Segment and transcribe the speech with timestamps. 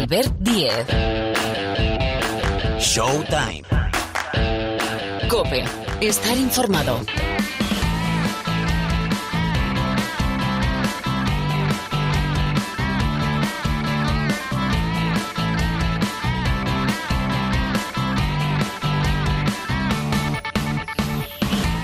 [0.00, 0.86] Albert Diez.
[2.78, 3.64] Showtime.
[5.28, 5.62] Cope.
[6.00, 7.00] Estar informado.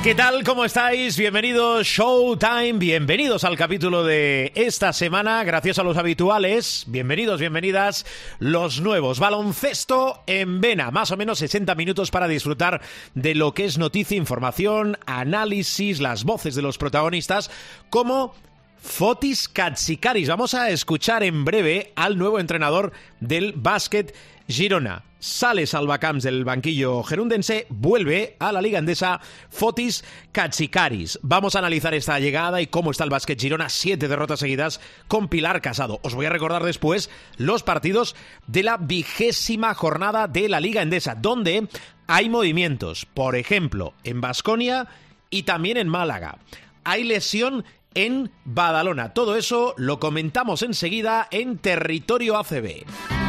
[0.06, 0.44] ¿Qué tal?
[0.44, 1.18] ¿Cómo estáis?
[1.18, 8.06] Bienvenidos Showtime, bienvenidos al capítulo de esta semana, gracias a los habituales, bienvenidos, bienvenidas,
[8.38, 9.18] los nuevos.
[9.18, 12.82] Baloncesto en Vena, más o menos 60 minutos para disfrutar
[13.16, 17.50] de lo que es noticia, información, análisis, las voces de los protagonistas,
[17.90, 18.32] como
[18.78, 20.28] Fotis Katsikaris.
[20.28, 24.14] Vamos a escuchar en breve al nuevo entrenador del básquet
[24.46, 25.02] Girona.
[25.26, 31.18] Sale Salvacamps del banquillo gerundense, vuelve a la Liga Endesa Fotis Katsikaris.
[31.20, 35.26] Vamos a analizar esta llegada y cómo está el básquet Girona, siete derrotas seguidas con
[35.26, 35.98] Pilar Casado.
[36.04, 38.14] Os voy a recordar después los partidos
[38.46, 41.66] de la vigésima jornada de la Liga Endesa, donde
[42.06, 44.86] hay movimientos, por ejemplo, en Basconia
[45.28, 46.38] y también en Málaga.
[46.84, 49.12] Hay lesión en Badalona.
[49.12, 53.25] Todo eso lo comentamos enseguida en Territorio ACB.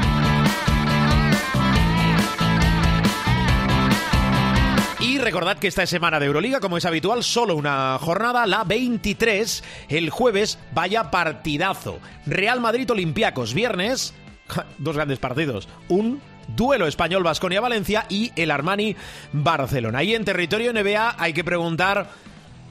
[5.18, 8.64] Y recordad que esta es semana de Euroliga, como es habitual, solo una jornada, la
[8.64, 9.64] 23.
[9.90, 11.98] El jueves, vaya partidazo.
[12.28, 14.14] Real Madrid Olympiacos, viernes,
[14.78, 15.68] dos grandes partidos.
[15.90, 16.22] Un
[16.56, 18.96] duelo español Basconia-Valencia y el Armani
[19.34, 19.98] Barcelona.
[19.98, 22.12] Ahí en territorio NBA hay que preguntar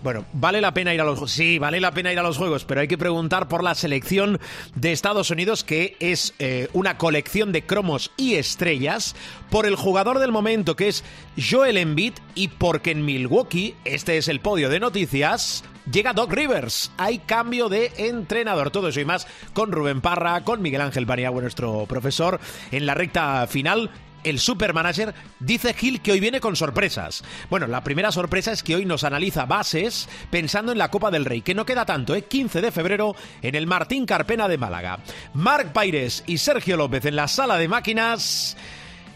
[0.07, 1.33] bueno, vale la pena ir a los.
[1.33, 4.39] Sí, vale la pena ir a los juegos, pero hay que preguntar por la selección
[4.77, 9.17] de Estados Unidos, que es eh, una colección de cromos y estrellas,
[9.51, 11.03] por el jugador del momento, que es
[11.37, 16.93] Joel Embiid, y porque en Milwaukee, este es el podio de noticias, llega Doc Rivers.
[16.99, 18.71] Hay cambio de entrenador.
[18.71, 22.39] Todo eso y más con Rubén Parra, con Miguel Ángel Paniagua, nuestro profesor,
[22.71, 23.91] en la recta final
[24.27, 27.25] el supermanager, dice Gil que hoy viene con sorpresas.
[27.49, 31.25] Bueno, la primera sorpresa es que hoy nos analiza bases pensando en la Copa del
[31.25, 32.23] Rey, que no queda tanto, ¿eh?
[32.23, 34.99] 15 de febrero en el Martín Carpena de Málaga.
[35.35, 38.57] Marc Paires y Sergio López en la sala de máquinas.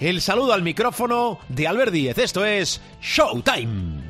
[0.00, 2.16] El saludo al micrófono de Albert Díez.
[2.16, 4.09] Esto es Showtime.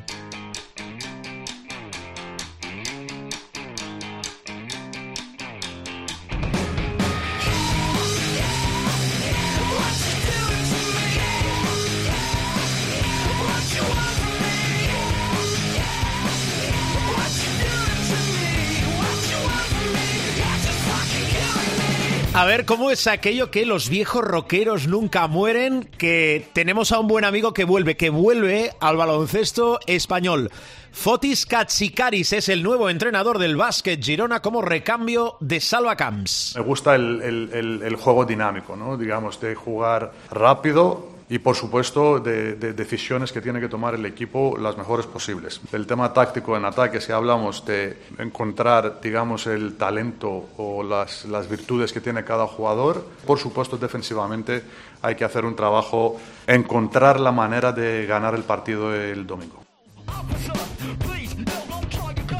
[22.33, 25.83] A ver, ¿cómo es aquello que los viejos rockeros nunca mueren?
[25.97, 30.49] Que tenemos a un buen amigo que vuelve, que vuelve al baloncesto español.
[30.93, 36.53] Fotis Katsikaris es el nuevo entrenador del básquet Girona como recambio de Salva Camps.
[36.55, 38.95] Me gusta el, el, el, juego dinámico, ¿no?
[38.95, 44.57] digamos, de jugar rápido, y por supuesto de, decisiones que tiene que tomar el equipo
[44.57, 45.61] las mejores posibles.
[45.71, 51.49] Del tema táctico en ataque, si hablamos de encontrar, digamos, el talento o las, las
[51.49, 54.61] virtudes que tiene cada jugador, por supuesto defensivamente
[55.01, 59.63] hay que hacer un trabajo, encontrar la manera de ganar el partido el domingo.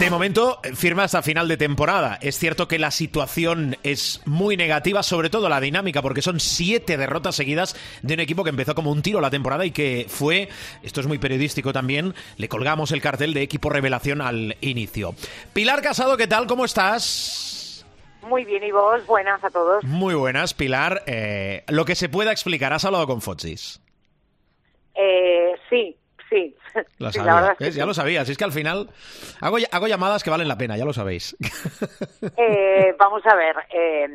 [0.02, 2.18] De momento firma hasta final de temporada.
[2.24, 6.98] Es cierto que la situación es muy negativa, sobre todo la dinámica, porque son siete
[6.98, 10.50] derrotas seguidas de un equipo que empezó como un tiro la temporada y que fue,
[10.82, 15.14] esto es muy periodístico también, le colgamos el cartel de equipo revelación al inicio.
[15.54, 16.48] Pilar Casado, ¿qué tal?
[16.48, 17.86] ¿Cómo estás?
[18.24, 19.84] Muy bien, y vos, buenas a todos.
[19.84, 21.04] Muy buenas, Pilar.
[21.06, 23.80] Eh, lo que se pueda explicar, ¿has hablado con Fotsis?
[24.96, 25.96] Eh, sí,
[26.32, 26.56] sí.
[27.60, 28.30] Ya lo sabías.
[28.30, 28.90] Es que al final
[29.42, 31.36] hago, hago llamadas que valen la pena, ya lo sabéis.
[32.38, 33.56] Eh, vamos a ver.
[33.72, 34.08] Eh,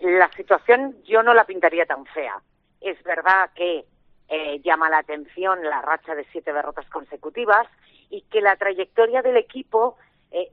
[0.00, 2.40] la situación yo no la pintaría tan fea.
[2.80, 3.84] Es verdad que
[4.28, 7.66] eh, llama la atención la racha de siete derrotas consecutivas
[8.10, 9.96] y que la trayectoria del equipo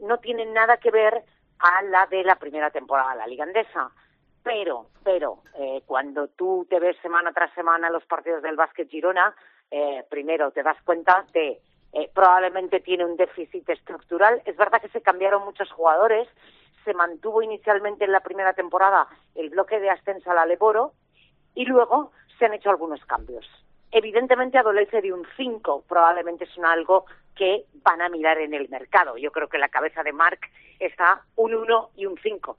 [0.01, 1.23] no tiene nada que ver
[1.59, 3.91] a la de la primera temporada de la Liga Andesa.
[4.43, 5.41] Pero, pero,
[5.85, 9.33] cuando tú te ves semana tras semana los partidos del básquet Girona,
[9.71, 11.59] eh, primero te das cuenta de
[11.91, 14.41] eh, probablemente tiene un déficit estructural.
[14.45, 16.27] Es verdad que se cambiaron muchos jugadores,
[16.85, 20.93] se mantuvo inicialmente en la primera temporada el bloque de ascenso a la Leboro
[21.55, 23.45] y luego se han hecho algunos cambios.
[23.91, 27.05] Evidentemente adolece de un 5, probablemente es algo
[27.35, 29.17] que van a mirar en el mercado.
[29.17, 30.39] Yo creo que la cabeza de Mark
[30.79, 32.57] está un 1 y un 5,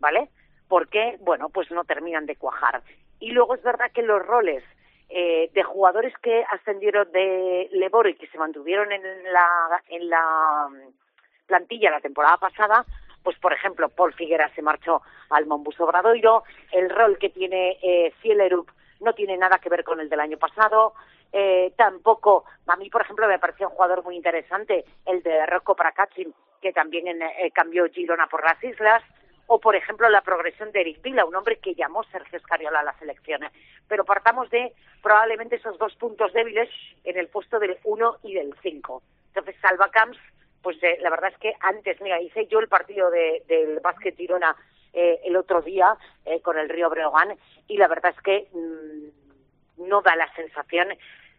[0.00, 0.28] ¿vale?
[0.68, 2.82] Porque, bueno, pues no terminan de cuajar.
[3.20, 4.64] Y luego es verdad que los roles
[5.14, 10.68] eh, de jugadores que ascendieron de Leboro y que se mantuvieron en la, en la
[10.70, 12.86] mm, plantilla la temporada pasada,
[13.22, 18.12] pues por ejemplo, Paul Figuera se marchó al Monbus Obradoiro, el rol que tiene eh,
[18.22, 18.70] Fielerup
[19.00, 20.94] no tiene nada que ver con el del año pasado,
[21.30, 25.74] eh, tampoco, a mí por ejemplo me pareció un jugador muy interesante, el de Rocco
[25.74, 26.32] Prakacin,
[26.62, 29.02] que también eh, cambió Girona por las islas,
[29.46, 32.84] o por ejemplo la progresión de Eric Vila, un hombre que llamó Sergio Escariola a
[32.84, 33.52] las elecciones.
[33.88, 36.68] Pero partamos de probablemente esos dos puntos débiles
[37.04, 39.02] en el puesto del 1 y del 5.
[39.28, 40.18] Entonces, Salva Camps,
[40.62, 44.16] pues eh, la verdad es que antes, mira, hice yo el partido de, del básquet
[44.16, 44.56] Girona
[44.92, 49.88] eh, el otro día eh, con el Río Breogán y la verdad es que mm,
[49.88, 50.88] no da la sensación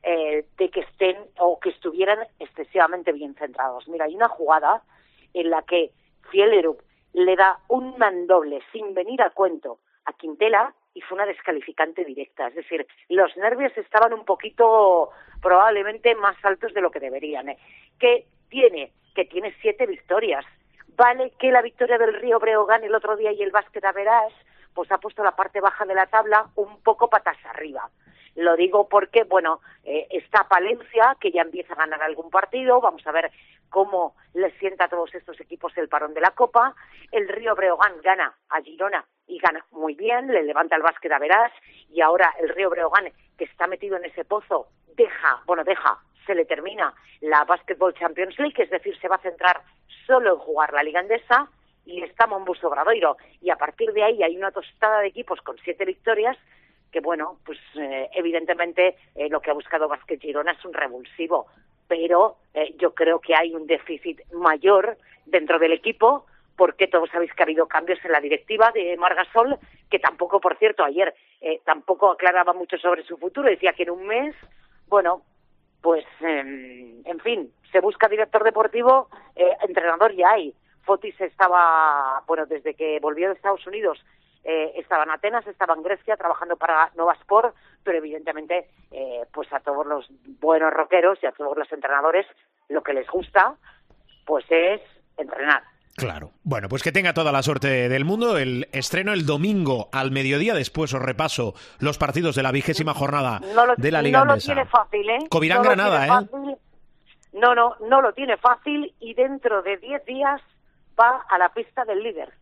[0.06, 3.88] de que estén o que estuvieran excesivamente bien centrados.
[3.88, 4.83] Mira, hay una jugada
[5.33, 5.92] en la que
[6.30, 6.81] Fielerup
[7.13, 12.48] le da un mandoble sin venir a cuento a Quintela y fue una descalificante directa.
[12.48, 15.12] Es decir, los nervios estaban un poquito
[15.42, 17.50] probablemente más altos de lo que deberían.
[17.50, 17.57] ¿eh?
[18.00, 20.45] Que tiene, que tiene siete victorias.
[20.95, 24.31] Vale que la victoria del Río Breogán el otro día y el básquet a Verás,
[24.74, 27.90] pues ha puesto la parte baja de la tabla un poco patas arriba.
[28.36, 32.81] Lo digo porque, bueno, eh, está Palencia, que ya empieza a ganar algún partido.
[32.81, 33.31] Vamos a ver
[33.74, 36.75] cómo le sienta a todos estos equipos el parón de la Copa.
[37.12, 41.18] El Río Breogán gana a Girona y gana muy bien, le levanta el básquet a
[41.18, 41.52] Verás.
[41.90, 45.98] Y ahora el Río Breogán, que está metido en ese pozo, deja, bueno, deja,
[46.28, 49.62] se le termina la Basketball Champions League, es decir, se va a centrar
[50.06, 51.50] solo en jugar la Liga Endesa
[51.84, 53.18] y está Monbus Obradoiro.
[53.42, 56.38] Y a partir de ahí hay una tostada de equipos con siete victorias
[56.92, 61.48] que bueno, pues eh, evidentemente eh, lo que ha buscado Vázquez Girona es un revulsivo,
[61.94, 66.25] pero eh, yo creo que hay un déficit mayor dentro del equipo,
[66.57, 69.60] porque todos sabéis que ha habido cambios en la directiva de Margasol,
[69.92, 71.13] que tampoco, por cierto, ayer
[71.66, 74.36] tampoco aclaraba mucho sobre su futuro, decía que en un mes,
[74.88, 75.24] bueno,
[75.81, 80.54] pues em, en fin, se busca director deportivo, entrenador ya hay.
[80.84, 84.04] Fotis estaba, bueno, desde que volvió de Estados Unidos
[84.44, 89.60] eh, estaba en Atenas, estaba en Grecia trabajando para Novasport, pero evidentemente eh, pues a
[89.60, 90.06] todos los
[90.40, 92.25] buenos rockeros y a todos los entrenadores
[92.69, 93.56] lo que les gusta
[94.25, 94.81] pues es
[95.18, 95.63] entrenar.
[95.95, 96.31] Claro.
[96.44, 98.38] Bueno, pues que tenga toda la suerte del mundo.
[98.38, 100.56] El estreno el domingo al mediodía.
[100.56, 103.40] Después os repaso los partidos de la vigésima jornada
[103.78, 105.19] de la Liga No lo tiene fácil, ¿eh?
[105.30, 106.57] Covirán Granada, ¿eh?
[107.34, 110.42] No, no, no lo tiene fácil y dentro de 10 días
[111.00, 112.34] va a la pista del líder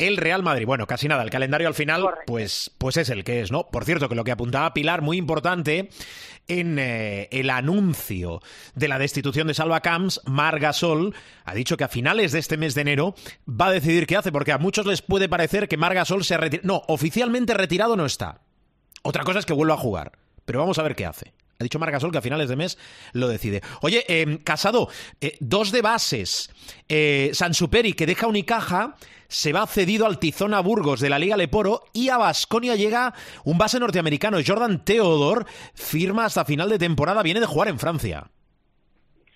[0.00, 0.66] el Real Madrid.
[0.66, 3.68] Bueno, casi nada, el calendario al final, pues, pues es el que es, ¿no?
[3.68, 5.90] Por cierto, que lo que apuntaba Pilar, muy importante,
[6.48, 8.40] en eh, el anuncio
[8.74, 11.14] de la destitución de Salva Camps, Margasol
[11.44, 13.14] ha dicho que a finales de este mes de enero
[13.48, 16.38] va a decidir qué hace, porque a muchos les puede parecer que Margasol se ha
[16.38, 16.66] retirado.
[16.66, 18.40] No, oficialmente retirado no está.
[19.02, 20.12] Otra cosa es que vuelva a jugar,
[20.44, 21.32] pero vamos a ver qué hace.
[21.60, 22.78] Ha dicho Margasol que a finales de mes
[23.12, 23.60] lo decide.
[23.82, 24.88] Oye, eh, Casado,
[25.20, 26.50] eh, dos de bases.
[26.88, 28.94] Eh, Sansuperi, que deja Unicaja,
[29.28, 33.12] se va cedido al Tizona Burgos de la Liga Leporo y a Basconia llega
[33.44, 38.30] un base norteamericano, Jordan Theodore, firma hasta final de temporada, viene de jugar en Francia.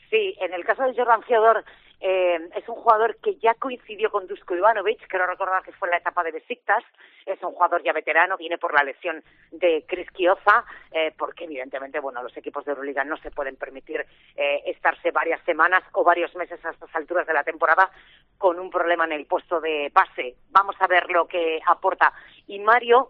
[0.08, 1.60] Sí, en el caso de Jordan Theodore
[2.06, 5.92] eh, es un jugador que ya coincidió con Dusko Ivanovic, quiero recordar que fue en
[5.92, 6.84] la etapa de Besiktas.
[7.24, 12.00] Es un jugador ya veterano, viene por la lesión de Chris Kioza, eh, porque evidentemente,
[12.00, 14.04] bueno, los equipos de Euroliga no se pueden permitir
[14.36, 17.90] eh, estarse varias semanas o varios meses a estas alturas de la temporada
[18.36, 20.36] con un problema en el puesto de base.
[20.50, 22.12] Vamos a ver lo que aporta.
[22.46, 23.08] Y Mario,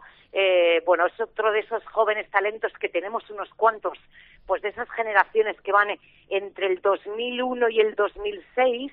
[0.84, 3.98] bueno, es otro de esos jóvenes talentos que tenemos unos cuantos
[4.46, 5.88] pues de esas generaciones que van
[6.28, 8.92] entre el 2001 y el 2006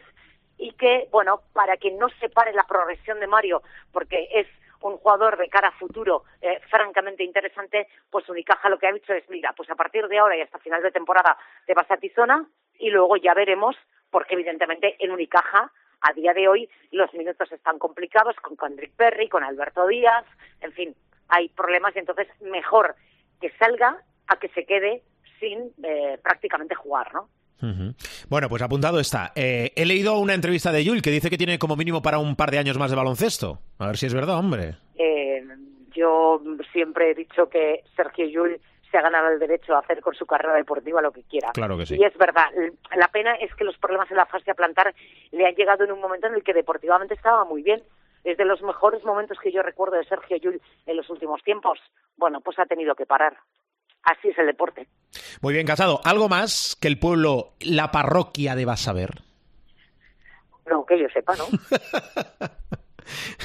[0.58, 4.48] y que, bueno, para que no se pare la progresión de Mario, porque es
[4.82, 9.14] un jugador de cara a futuro eh, francamente interesante, pues Unicaja lo que ha dicho
[9.14, 11.98] es, mira, pues a partir de ahora y hasta final de temporada te vas a
[11.98, 12.46] Tizona
[12.80, 13.76] y luego ya veremos,
[14.10, 15.72] porque evidentemente en Unicaja
[16.02, 20.26] a día de hoy los minutos están complicados con Kendrick Perry, con Alberto Díaz,
[20.62, 20.96] en fin,
[21.32, 22.96] hay problemas y entonces mejor
[23.40, 23.98] que salga
[24.28, 25.02] a que se quede
[25.40, 27.30] sin eh, prácticamente jugar, ¿no?
[28.28, 29.34] Bueno, pues apuntado está.
[29.36, 32.36] Eh, he leído una entrevista de Yul que dice que tiene como mínimo para un
[32.36, 33.60] par de años más de baloncesto.
[33.78, 34.78] A ver si es verdad, hombre.
[34.96, 35.46] Eh,
[35.92, 38.60] yo siempre he dicho que Sergio Yul
[38.90, 41.52] se ha ganado el derecho a hacer con su carrera deportiva lo que quiera.
[41.54, 41.98] Claro que sí.
[42.00, 42.46] Y es verdad.
[42.96, 44.96] La pena es que los problemas en la fase a plantar
[45.32, 47.84] le han llegado en un momento en el que deportivamente estaba muy bien.
[48.24, 51.80] Es de los mejores momentos que yo recuerdo de Sergio Yul en los últimos tiempos.
[52.18, 53.38] Bueno, pues ha tenido que parar
[54.04, 54.88] así es el deporte.
[55.42, 56.02] Muy bien, Casado.
[56.04, 59.22] ¿Algo más que el pueblo, la parroquia deba saber?
[60.66, 61.46] No, que yo sepa, ¿no?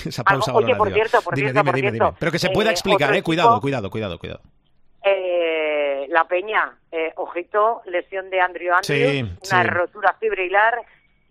[0.04, 2.72] Esa pausa Oye, por cierto, por dime, cierto, dime, dime, Pero que se pueda eh,
[2.72, 3.22] explicar, eh.
[3.22, 4.40] Cuidado, cuidado, cuidado, cuidado.
[5.02, 10.82] Eh, la Peña, eh, ojito, lesión de Andrew Andrews, una rotura fibrilar.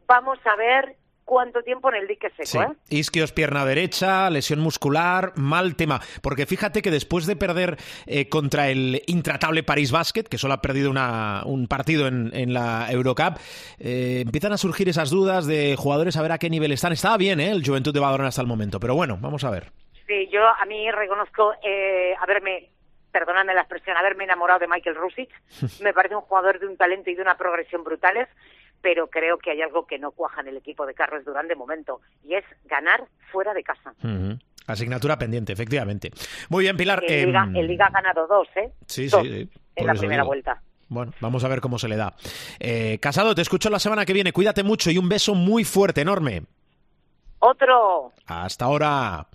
[0.07, 0.95] Vamos a ver
[1.25, 2.45] cuánto tiempo en el dique seco.
[2.45, 2.57] Sí.
[2.59, 2.97] ¿eh?
[2.97, 5.99] Isquios, pierna derecha, lesión muscular, mal tema.
[6.21, 10.61] Porque fíjate que después de perder eh, contra el intratable París Basket, que solo ha
[10.61, 13.37] perdido una, un partido en, en la Eurocup,
[13.79, 16.93] eh, empiezan a surgir esas dudas de jugadores a ver a qué nivel están.
[16.93, 17.51] Estaba bien ¿eh?
[17.51, 19.71] el Juventud de Badalona hasta el momento, pero bueno, vamos a ver.
[20.07, 22.69] Sí, yo a mí reconozco eh, haberme,
[23.11, 25.29] perdonadme la expresión, haberme enamorado de Michael Rusic.
[25.81, 28.27] Me parece un jugador de un talento y de una progresión brutales,
[28.85, 31.55] pero creo que hay algo que no cuaja en el equipo de Carlos Durán de
[31.55, 33.95] momento, y es ganar fuera de casa.
[34.67, 36.11] Asignatura pendiente, efectivamente.
[36.49, 37.03] Muy bien, Pilar.
[37.07, 38.69] El Liga, em, el Liga ha ganado dos, ¿eh?
[38.85, 40.27] Sí, Dos sí, sí, en la primera digo.
[40.27, 40.61] vuelta.
[40.87, 42.13] Bueno, vamos a ver cómo se le da.
[42.59, 44.31] Eh, Casado, te escucho la semana que viene.
[44.31, 46.43] Cuídate mucho y un beso muy fuerte, enorme.
[47.39, 48.11] Otro.
[48.27, 49.25] Hasta ahora.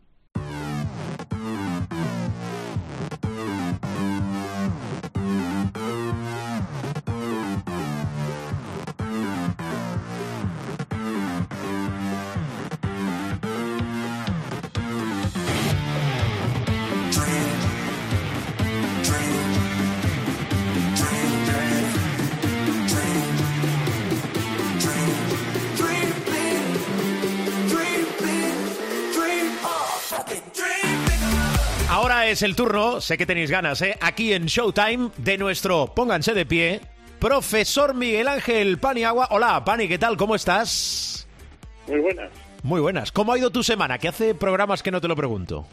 [32.30, 33.96] Es el turno, sé que tenéis ganas, ¿eh?
[34.00, 36.80] aquí en Showtime, de nuestro, pónganse de pie,
[37.18, 39.26] profesor Miguel Ángel Paniagua.
[39.32, 40.16] Hola, Pani, ¿qué tal?
[40.16, 41.26] ¿Cómo estás?
[41.88, 42.30] Muy buenas.
[42.62, 43.10] Muy buenas.
[43.10, 43.98] ¿Cómo ha ido tu semana?
[43.98, 45.66] Que hace programas que no te lo pregunto.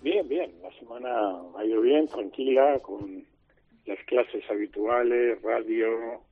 [0.00, 0.50] Bien, bien.
[0.62, 1.10] La semana
[1.58, 3.22] ha ido bien, tranquila, con
[3.84, 6.22] las clases habituales, radio,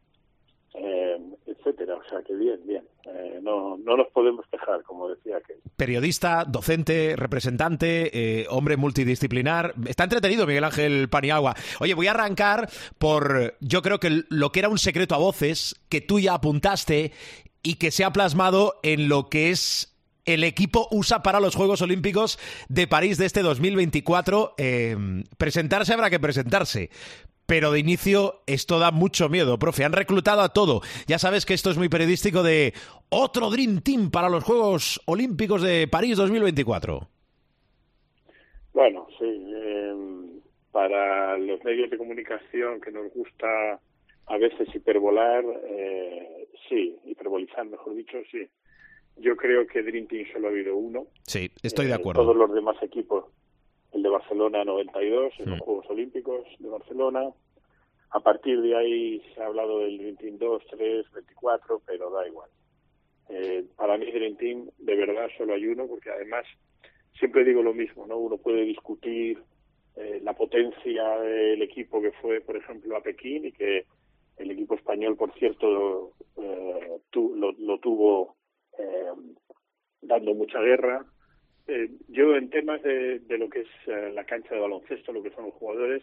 [0.74, 1.96] eh, etcétera.
[1.96, 2.84] O sea que bien, bien.
[3.04, 5.56] Eh, no, no nos podemos quejar, como decía aquel.
[5.76, 9.74] Periodista, docente, representante, eh, hombre multidisciplinar.
[9.86, 11.54] Está entretenido Miguel Ángel Paniagua.
[11.80, 15.80] Oye, voy a arrancar por, yo creo que lo que era un secreto a voces,
[15.88, 17.12] que tú ya apuntaste
[17.62, 19.94] y que se ha plasmado en lo que es
[20.28, 24.54] el equipo USA para los Juegos Olímpicos de París de este 2024.
[24.58, 26.90] Eh, presentarse habrá que presentarse.
[27.48, 29.82] Pero de inicio esto da mucho miedo, profe.
[29.82, 30.82] Han reclutado a todo.
[31.06, 32.74] Ya sabes que esto es muy periodístico de
[33.08, 37.08] otro Dream Team para los Juegos Olímpicos de París 2024.
[38.74, 39.24] Bueno, sí.
[39.24, 39.94] eh,
[40.72, 43.80] para los medios de comunicación que nos gusta
[44.26, 48.46] a veces hiperbolar, eh, sí, hiperbolizar, mejor dicho, sí.
[49.16, 51.06] Yo creo que Dream Team solo ha habido uno.
[51.26, 52.20] Sí, estoy de Eh, acuerdo.
[52.22, 53.24] Todos los demás equipos,
[53.92, 55.60] el de Barcelona 92, en los.
[55.60, 57.28] Juegos Olímpicos de Barcelona.
[58.10, 62.26] A partir de ahí se ha hablado del Dream Team 2, 3, 24, pero da
[62.26, 62.48] igual.
[63.28, 66.46] Eh, para mí Dream Team de verdad solo hay uno, porque además
[67.18, 68.16] siempre digo lo mismo, ¿no?
[68.16, 69.42] Uno puede discutir
[69.96, 73.84] eh, la potencia del equipo que fue, por ejemplo, a Pekín y que
[74.38, 78.36] el equipo español, por cierto, eh, tu- lo, lo tuvo
[78.78, 79.10] eh,
[80.00, 81.04] dando mucha guerra.
[81.68, 85.22] Eh, yo en temas de, de lo que es eh, la cancha de baloncesto, lo
[85.22, 86.02] que son los jugadores,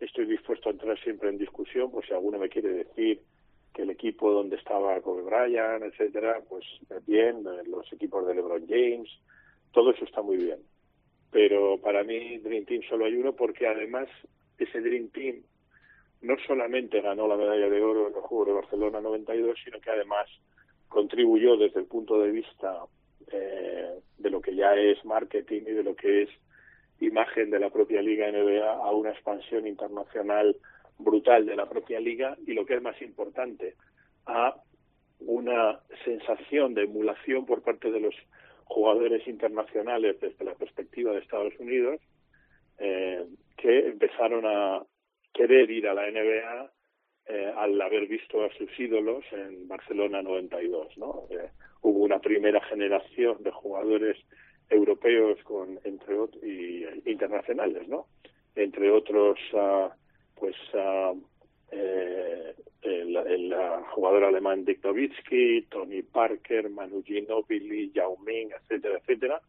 [0.00, 3.20] estoy dispuesto a entrar siempre en discusión, por si alguno me quiere decir
[3.74, 6.64] que el equipo donde estaba Kobe Bryant, etcétera, pues
[7.06, 9.08] bien, eh, los equipos de LeBron James,
[9.72, 10.60] todo eso está muy bien.
[11.30, 14.08] Pero para mí Dream Team solo hay uno porque además
[14.56, 15.42] ese Dream Team
[16.22, 19.90] no solamente ganó la medalla de oro en los Juegos de Barcelona 92, sino que
[19.90, 20.26] además
[20.88, 22.84] contribuyó desde el punto de vista
[23.30, 26.30] eh, de lo que ya es marketing y de lo que es
[27.00, 30.56] imagen de la propia Liga NBA a una expansión internacional
[30.98, 33.74] brutal de la propia liga y lo que es más importante,
[34.26, 34.54] a
[35.20, 38.14] una sensación de emulación por parte de los
[38.64, 42.00] jugadores internacionales desde la perspectiva de Estados Unidos
[42.78, 43.24] eh,
[43.56, 44.82] que empezaron a
[45.32, 46.70] querer ir a la NBA
[47.26, 51.22] eh, al haber visto a sus ídolos en Barcelona 92, ¿no?
[51.30, 51.50] Eh,
[51.82, 54.16] hubo una primera generación de jugadores
[54.68, 58.06] europeos con entre y eh, internacionales, ¿no?
[58.56, 59.94] Entre otros, ah,
[60.34, 60.56] pues
[61.70, 69.40] el, el, ah, jugador alemán Dick Nowitzki, Tony Parker, Manu Ginobili, Yao Ming, etcétera, etcétera,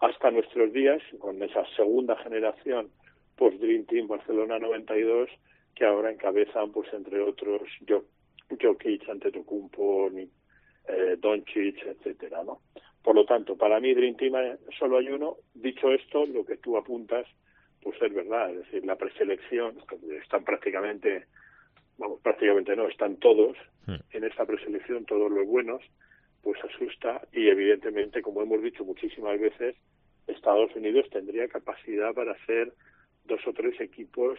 [0.00, 2.90] hasta nuestros días con esa segunda generación
[3.36, 5.30] post Dream Team Barcelona 92
[5.74, 8.04] que ahora encabezan pues entre otros Jo-
[8.60, 10.10] Jokic, Antetokounmpo,
[10.88, 12.60] eh, Doncic, etcétera, ¿no?
[13.02, 15.36] Por lo tanto, para mí Dream Team eh, solo hay uno.
[15.54, 17.26] Dicho esto, lo que tú apuntas,
[17.82, 18.50] pues es verdad.
[18.50, 19.76] Es decir, la preselección
[20.22, 21.26] están prácticamente,
[21.98, 23.96] vamos, prácticamente no, están todos Hmm.
[24.12, 25.82] en esta preselección, todos los buenos,
[26.42, 29.74] pues asusta y evidentemente, como hemos dicho muchísimas veces,
[30.28, 32.72] Estados Unidos tendría capacidad para hacer
[33.24, 34.38] dos o tres equipos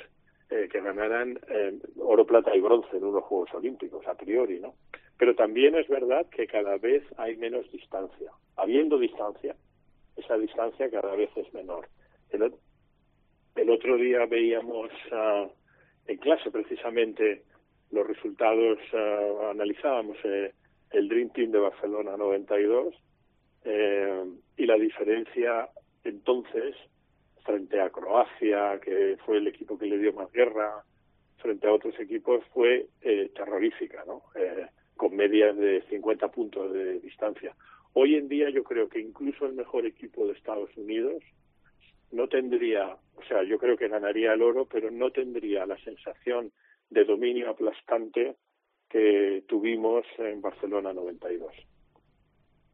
[0.54, 4.76] eh, que ganaran eh, oro, plata y bronce en unos Juegos Olímpicos, a priori, ¿no?
[5.18, 8.32] Pero también es verdad que cada vez hay menos distancia.
[8.56, 9.56] Habiendo distancia,
[10.16, 11.88] esa distancia cada vez es menor.
[12.30, 12.54] El,
[13.56, 15.50] el otro día veíamos uh,
[16.06, 17.44] en clase precisamente
[17.92, 20.54] los resultados, uh, analizábamos eh,
[20.92, 22.94] el Dream Team de Barcelona 92
[23.66, 24.24] eh,
[24.58, 25.70] y la diferencia
[26.04, 26.76] entonces
[27.44, 30.84] frente a Croacia, que fue el equipo que le dio más guerra,
[31.38, 34.24] frente a otros equipos, fue eh, terrorífica, ¿no?
[34.36, 37.56] Eh, con medias de 50 puntos de distancia.
[37.94, 41.22] Hoy en día yo creo que incluso el mejor equipo de Estados Unidos
[42.12, 46.52] no tendría, o sea, yo creo que ganaría el oro, pero no tendría la sensación
[46.90, 48.36] de dominio aplastante
[48.90, 51.52] que tuvimos en Barcelona 92.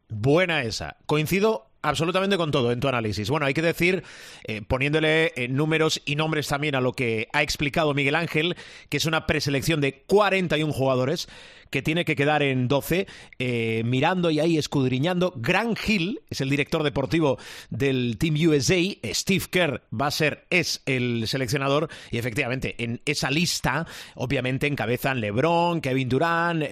[0.09, 0.97] Buena esa.
[1.05, 3.29] Coincido absolutamente con todo en tu análisis.
[3.29, 4.03] Bueno, hay que decir,
[4.45, 8.55] eh, poniéndole eh, números y nombres también a lo que ha explicado Miguel Ángel,
[8.89, 11.27] que es una preselección de 41 jugadores
[11.69, 13.05] que tiene que quedar en 12,
[13.37, 15.33] eh, mirando y ahí escudriñando.
[15.35, 17.37] Grant Hill es el director deportivo
[17.69, 18.79] del Team USA,
[19.13, 25.21] Steve Kerr va a ser, es el seleccionador, y efectivamente en esa lista, obviamente encabezan
[25.21, 26.63] LeBron, Kevin Durant,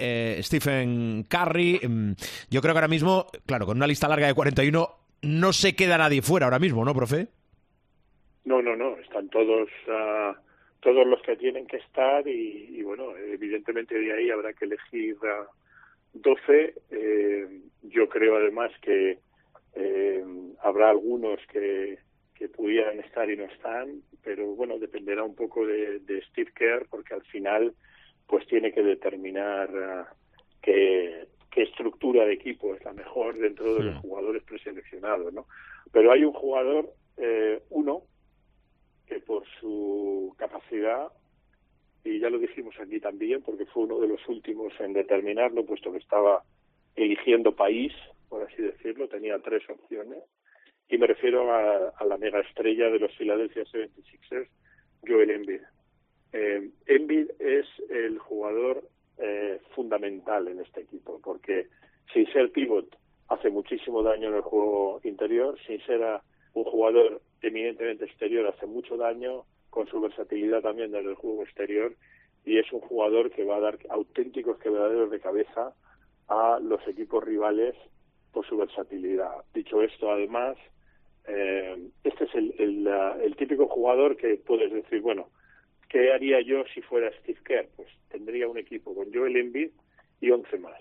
[0.41, 1.79] Stephen Curry.
[1.87, 2.11] Mm,
[2.49, 5.97] yo creo que ahora mismo, claro, con una lista larga de 41, no se queda
[5.97, 7.27] nadie fuera ahora mismo, ¿no, profe?
[8.45, 10.33] No, no, no, están todos uh,
[10.79, 15.45] todos los que tienen que estar y, bueno, evidentemente de ahí habrá que elegir uh,
[16.13, 16.73] 12.
[16.91, 17.47] Eh,
[17.83, 19.19] yo creo además que
[19.75, 20.23] eh,
[20.61, 21.99] habrá algunos que,
[22.35, 26.87] que pudieran estar y no están, pero bueno, dependerá un poco de, de Steve Kerr
[26.89, 27.73] porque al final
[28.27, 30.15] pues tiene que determinar uh,
[30.61, 31.27] que
[31.57, 35.47] qué estructura de equipo es la mejor dentro de los jugadores preseleccionados, ¿no?
[35.91, 38.03] Pero hay un jugador, eh, uno,
[39.07, 41.07] que por su capacidad,
[42.03, 45.91] y ya lo dijimos aquí también, porque fue uno de los últimos en determinarlo, puesto
[45.91, 46.43] que estaba
[46.95, 47.91] eligiendo país,
[48.29, 50.19] por así decirlo, tenía tres opciones,
[50.87, 54.47] y me refiero a, a la mega estrella de los Philadelphia 76ers,
[55.07, 55.61] Joel Embiid.
[56.33, 58.87] Eh, Embiid es el jugador
[59.19, 61.67] eh, fundamental en este equipo, porque
[62.13, 62.85] sin ser pivot
[63.29, 66.01] hace muchísimo daño en el juego interior, sin ser
[66.53, 71.93] un jugador eminentemente exterior hace mucho daño, con su versatilidad también en el juego exterior,
[72.45, 75.73] y es un jugador que va a dar auténticos quebraderos de cabeza
[76.29, 77.75] a los equipos rivales
[78.31, 79.43] por su versatilidad.
[79.53, 80.57] Dicho esto, además,
[81.27, 85.27] eh, este es el, típico jugador que puedes decir, bueno,
[85.89, 87.67] ¿Qué haría yo si fuera Steve Kerr?
[87.75, 89.71] Pues tendría un equipo con Joel Embiid
[90.21, 90.79] y 11 más.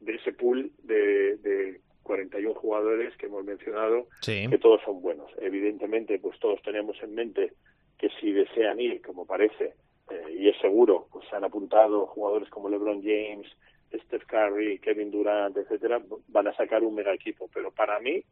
[0.00, 5.30] De ese pool de, de 41 jugadores que hemos mencionado, que todos son buenos.
[5.38, 7.52] Evidentemente, pues todos tenemos en mente
[7.98, 9.74] que si desean ir, como parece,
[10.10, 13.46] eh, y es seguro, pues se han apuntado jugadores como LeBron James,
[13.92, 17.48] Steph Curry, Kevin Durant, etcétera, van a sacar un mega equipo.
[17.52, 18.22] Pero para mí,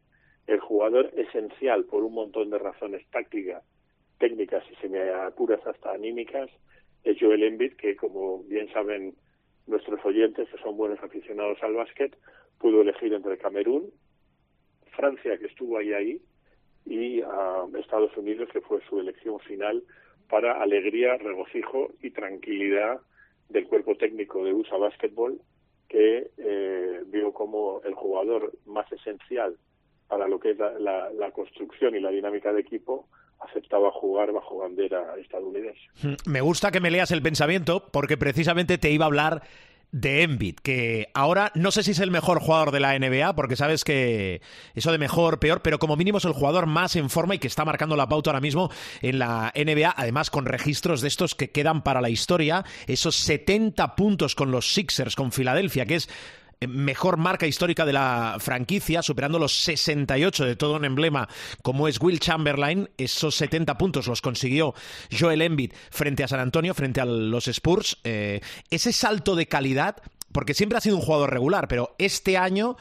[0.47, 3.63] el jugador esencial, por un montón de razones tácticas
[4.19, 4.93] técnicas y si
[5.65, 6.49] hasta anímicas,
[7.03, 9.15] es Joel Embiid, que como bien saben
[9.67, 12.15] nuestros oyentes, que son buenos aficionados al básquet,
[12.59, 13.91] pudo elegir entre Camerún,
[14.91, 16.21] Francia, que estuvo ahí ahí,
[16.85, 19.83] y uh, Estados Unidos, que fue su elección final
[20.29, 22.99] para alegría, regocijo y tranquilidad
[23.49, 25.39] del cuerpo técnico de USA Basketball,
[25.87, 29.57] que eh, vio como el jugador más esencial
[30.07, 33.07] para lo que es la, la, la construcción y la dinámica de equipo
[33.39, 35.81] aceptaba jugar bajo bandera estadounidense.
[36.03, 39.43] Mm, me gusta que me leas el pensamiento porque precisamente te iba a hablar
[39.91, 43.55] de Embiid, que ahora no sé si es el mejor jugador de la NBA, porque
[43.55, 44.41] sabes que
[44.75, 47.47] eso de mejor, peor, pero como mínimo es el jugador más en forma y que
[47.47, 48.69] está marcando la pauta ahora mismo
[49.01, 53.95] en la NBA, además con registros de estos que quedan para la historia, esos 70
[53.95, 56.09] puntos con los Sixers, con Filadelfia, que es
[56.67, 61.27] mejor marca histórica de la franquicia, superando los 68 de todo un emblema
[61.63, 62.89] como es Will Chamberlain.
[62.97, 64.73] Esos 70 puntos los consiguió
[65.17, 67.99] Joel Embiid frente a San Antonio, frente a los Spurs.
[68.03, 69.97] Eh, ese salto de calidad,
[70.33, 72.75] porque siempre ha sido un jugador regular, pero este año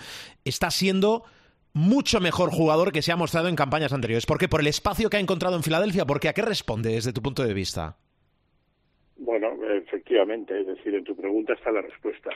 [0.44, 1.24] está siendo
[1.72, 4.26] mucho mejor jugador que se ha mostrado en campañas anteriores.
[4.26, 4.48] ¿Por qué?
[4.48, 6.04] ¿Por el espacio que ha encontrado en Filadelfia?
[6.04, 7.96] Porque ¿a qué responde desde tu punto de vista?
[9.18, 12.30] Bueno, efectivamente, es decir, en tu pregunta está la respuesta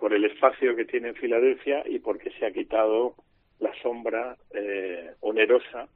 [0.00, 3.14] por el espacio que tiene en Filadelfia y porque se ha quitado
[3.58, 5.88] la sombra eh, onerosa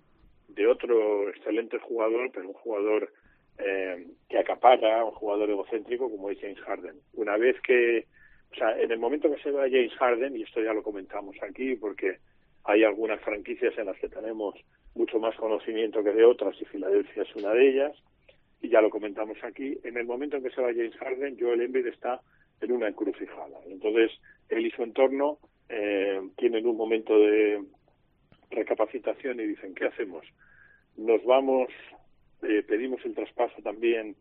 [0.49, 3.11] de otro excelente jugador, pero un jugador
[3.59, 6.97] eh, que acapara, un jugador egocéntrico como es James Harden.
[7.15, 8.05] Una vez que,
[8.53, 11.37] o sea, en el momento que se va James Harden, y esto ya lo comentamos
[11.43, 12.19] aquí porque
[12.65, 14.55] hay algunas franquicias en las que tenemos
[14.95, 17.97] mucho más conocimiento que de otras y Filadelfia es una de ellas,
[18.61, 21.63] y ya lo comentamos aquí, en el momento en que se va James Harden, Joel
[21.63, 22.21] Embiid está
[22.61, 23.59] en una encrucijada.
[23.67, 24.11] Entonces,
[24.49, 25.39] él y su entorno
[25.69, 27.63] eh, tienen un momento de
[28.51, 30.25] recapacitación y dicen, ¿qué hacemos?
[30.97, 31.69] Nos vamos,
[32.43, 34.17] eh, pedimos el traspaso también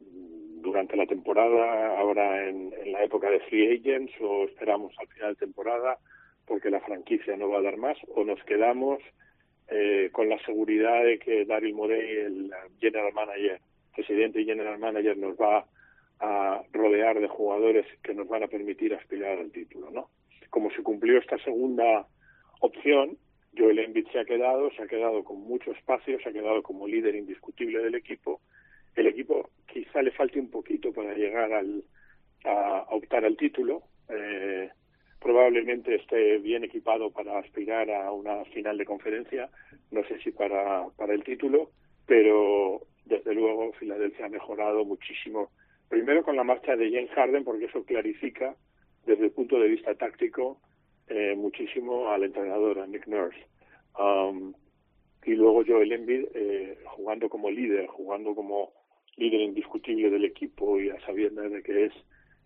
[0.00, 5.46] durante la temporada, ahora en, la época de free agents, o esperamos al final de
[5.46, 5.98] temporada
[6.46, 9.00] porque la franquicia no va a dar más, o nos quedamos
[9.68, 13.60] eh, con la seguridad de que Daryl Morey, el general manager,
[13.94, 15.64] presidente y general manager, nos va
[16.20, 20.10] a rodear de jugadores que nos van a permitir aspirar al título, ¿no?
[20.50, 22.06] Como se cumplió esta segunda
[22.60, 23.16] opción,
[23.56, 26.86] Joel Embiid se ha quedado, se ha quedado con mucho espacio, se ha quedado como
[26.86, 28.40] líder indiscutible del equipo.
[28.94, 31.84] El equipo quizá le falte un poquito para llegar al,
[32.44, 33.82] a, optar al título.
[34.08, 34.70] Eh,
[35.20, 39.50] probablemente esté bien equipado para aspirar a una final de conferencia,
[39.90, 41.70] no sé si para, para el título,
[42.06, 45.50] pero desde luego Filadelfia ha mejorado muchísimo.
[45.90, 48.54] Primero con la marcha de James Harden, porque eso clarifica
[49.04, 50.60] desde el punto de vista táctico
[51.08, 53.44] eh, muchísimo al entrenador, a Nick Nurse.
[53.98, 54.54] Um,
[55.24, 58.72] y luego Joel Embiid eh, jugando como líder, jugando como
[59.16, 61.92] líder indiscutible del equipo y a sabiendas de que es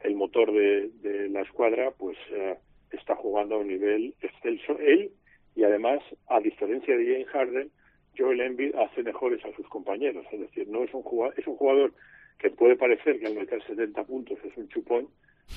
[0.00, 2.57] el motor de, la escuadra, pues eh,
[2.92, 4.78] está jugando a un nivel excelso.
[4.78, 5.12] Él,
[5.54, 7.70] y además, a diferencia de James Harden,
[8.16, 10.24] Joel Embiid hace mejores a sus compañeros.
[10.33, 11.92] Es decir, no es un jugador, es un jugador
[12.38, 15.09] que puede parecer que al meter 70 puntos es un chupón,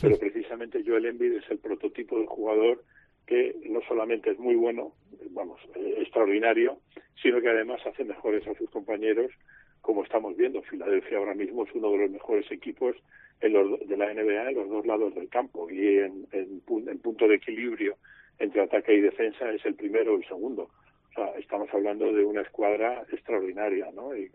[0.01, 2.83] pero precisamente Joel Embiid es el prototipo de jugador
[3.27, 4.93] que no solamente es muy bueno,
[5.31, 6.79] vamos, eh, extraordinario,
[7.21, 9.31] sino que además hace mejores a sus compañeros,
[9.81, 10.61] como estamos viendo.
[10.63, 12.95] Filadelfia ahora mismo es uno de los mejores equipos
[13.41, 17.27] en los, de la NBA en los dos lados del campo y en, en, punto
[17.27, 17.97] de equilibrio
[18.39, 20.69] entre ataque y defensa es el primero o el segundo.
[21.09, 24.15] O sea, estamos hablando de una escuadra extraordinaria, ¿no?
[24.15, 24.29] Y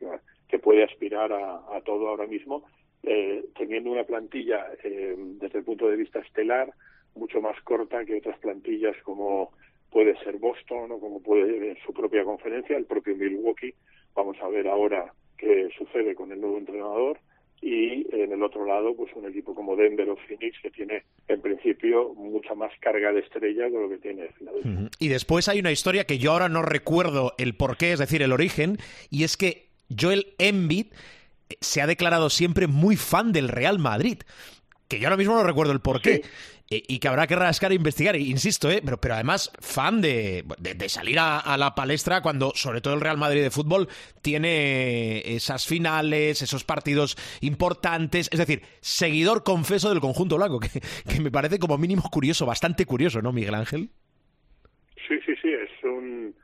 [0.52, 2.64] que, puede aspirar a, todo ahora mismo,
[3.02, 6.72] eh, teniendo una plantilla eh, desde el punto de vista estelar,
[7.14, 9.52] mucho más corta que otras plantillas como
[9.90, 13.74] puede ser Boston o como puede en su propia conferencia, el propio Milwaukee.
[14.14, 17.18] Vamos a ver ahora qué sucede con el nuevo entrenador
[17.60, 21.40] y en el otro lado pues un equipo como Denver o Phoenix que tiene en
[21.40, 24.90] principio mucha más carga de estrella que lo que tiene Philadelphia.
[24.98, 28.32] Y después hay una historia que yo ahora no recuerdo el porqué, es decir, el
[28.32, 28.78] origen,
[29.10, 30.86] y es que Joel Embiid
[31.60, 34.22] se ha declarado siempre muy fan del Real Madrid
[34.92, 36.22] que yo ahora mismo no recuerdo el porqué.
[36.70, 38.80] Eh, y que habrá que rascar e investigar, insisto, ¿eh?
[38.82, 43.18] pero, pero además fan de, de, salir a, la palestra cuando, sobre todo el Real
[43.18, 43.88] Madrid de fútbol,
[44.22, 50.68] tiene esas finales, esos partidos importantes, es decir, seguidor confeso del conjunto blanco, que,
[51.06, 53.90] que me parece como mínimo curioso, bastante curioso, ¿no, Miguel Ángel?
[55.08, 56.34] Sí, sí, sí, es un,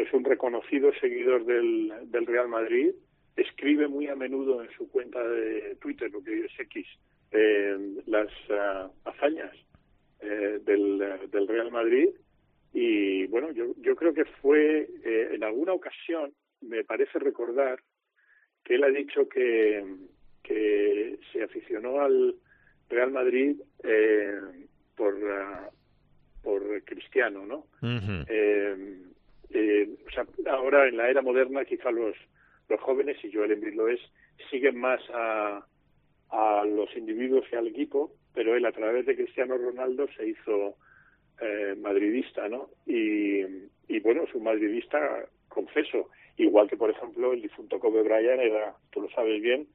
[0.00, 2.92] es un reconocido seguidor del, del Real Madrid,
[3.36, 6.86] escribe muy a menudo en su cuenta de Twitter, lo que es X,
[7.32, 9.54] eh, las uh, hazañas
[10.20, 10.98] eh, del,
[11.30, 12.08] del, Real Madrid
[12.72, 17.80] y bueno, yo, yo creo que fue eh, en alguna ocasión, me parece recordar,
[18.64, 19.84] que él ha dicho que,
[20.42, 22.36] que se aficionó al
[22.88, 24.40] Real Madrid eh,
[24.96, 25.70] por, uh,
[26.42, 27.66] por Cristiano, ¿no?
[28.28, 29.09] eh,
[29.52, 32.14] eh, o sea, ahora en la era moderna quizá los,
[32.68, 34.00] los jóvenes, y Joel Embiid lo es,
[34.50, 35.66] siguen más a,
[36.30, 40.76] a los individuos y al equipo, pero él a través de Cristiano Ronaldo se hizo
[41.40, 42.68] eh, madridista, ¿no?
[42.86, 43.40] Y,
[43.88, 48.74] y bueno, es un madridista confeso, igual que por ejemplo el difunto Kobe Bryant era,
[48.90, 49.66] tú lo sabes bien,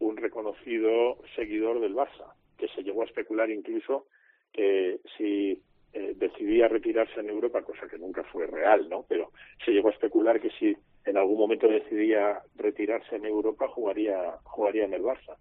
[0.00, 4.06] un reconocido seguidor del Barça, que se llegó a especular incluso
[4.52, 9.04] que si eh, decidía retirarse en Europa, cosa que nunca fue real, ¿no?
[9.08, 9.32] Pero
[9.64, 14.84] se llegó a especular que si en algún momento decidía retirarse en Europa, jugaría, jugaría
[14.84, 15.36] en el Barça.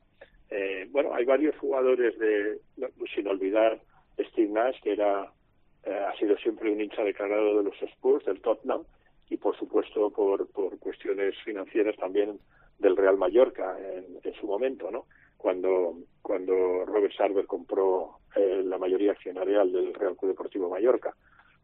[0.50, 2.60] Eh, bueno, hay varios jugadores de,
[3.14, 3.80] sin olvidar
[4.18, 5.32] Steve Nash, que era
[5.84, 8.84] eh, ha sido siempre un hincha declarado de los Spurs, del Tottenham,
[9.30, 12.40] y por supuesto por, por cuestiones financieras también
[12.80, 15.06] del Real Mallorca en, su momento, ¿no?
[15.40, 21.16] Cuando, cuando Robert Sarver compró eh, la mayoría accionarial del Real Club Deportivo Mallorca.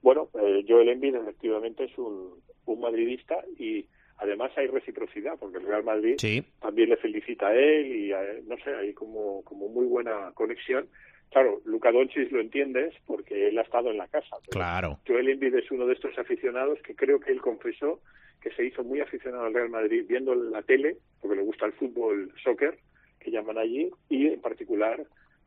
[0.02, 3.86] Bueno, eh, Joel Embiid efectivamente es un, un madridista y
[4.18, 6.16] además hay reciprocidad porque el Real Madrid
[6.62, 8.12] también le felicita a él y
[8.48, 10.88] no sé hay como como muy buena conexión.
[11.32, 15.00] Claro Luca Doncic lo entiendes porque él ha estado en la casa claro.
[15.06, 18.00] Joel Embiid es uno de estos aficionados que creo que él confesó
[18.42, 21.74] que se hizo muy aficionado al Real Madrid viendo la tele porque le gusta el
[21.74, 22.78] fútbol soccer
[23.20, 25.06] que llaman allí y en particular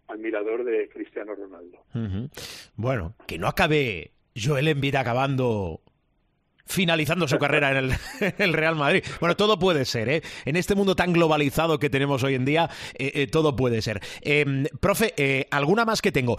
[0.08, 1.78] admirador de Cristiano Ronaldo.
[2.76, 5.80] Bueno que no acabe Joel Embiid acabando
[6.68, 7.90] finalizando su carrera en
[8.38, 9.02] el, Real Madrid.
[9.20, 10.22] Bueno, todo puede ser, ¿eh?
[10.44, 14.00] En este mundo tan globalizado que tenemos hoy en día, eh, eh, todo puede ser.
[14.20, 16.36] Em, profe, alguna más que tengo.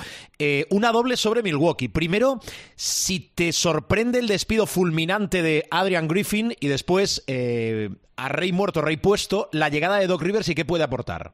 [0.70, 1.90] una doble sobre Milwaukee.
[1.90, 2.40] Primero,
[2.76, 8.98] si te sorprende el despido fulminante de Adrian Griffin y después, a rey muerto, rey
[8.98, 11.32] puesto, la llegada de Doc Rivers y qué puede aportar.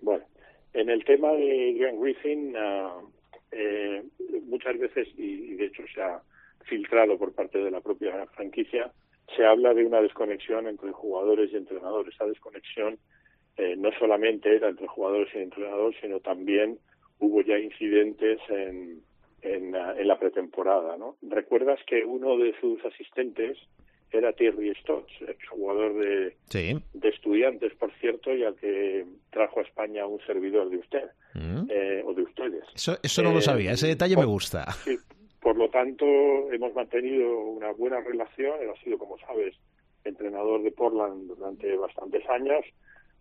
[0.00, 0.24] Bueno,
[0.74, 3.00] en el tema de Adrian Griffin, ah,
[4.46, 6.20] muchas veces, y de hecho se ha
[6.66, 8.92] filtrado por parte de la propia franquicia,
[9.34, 12.14] se habla de una desconexión entre jugadores y entrenadores.
[12.14, 12.98] Esa desconexión
[13.56, 16.78] eh, no solamente era entre jugadores y entrenadores, sino también
[17.18, 19.00] hubo ya incidentes en,
[19.42, 20.96] en, la pretemporada.
[20.96, 21.16] ¿no?
[21.22, 23.58] ¿Recuerdas que uno de sus asistentes
[24.10, 25.12] era Thierry Stotts,
[25.48, 30.76] jugador de, de estudiantes, por cierto, y al que trajo a España un servidor de
[30.78, 31.66] usted, mm.
[31.68, 32.64] eh, o de ustedes.
[32.74, 34.70] Eso, eso no lo sabía, ese detalle me gusta.
[34.84, 34.96] Sí,
[35.46, 36.04] por lo tanto,
[36.50, 38.60] hemos mantenido una buena relación.
[38.60, 39.54] Él ha sido, como sabes,
[40.02, 42.64] entrenador de Portland durante bastantes años.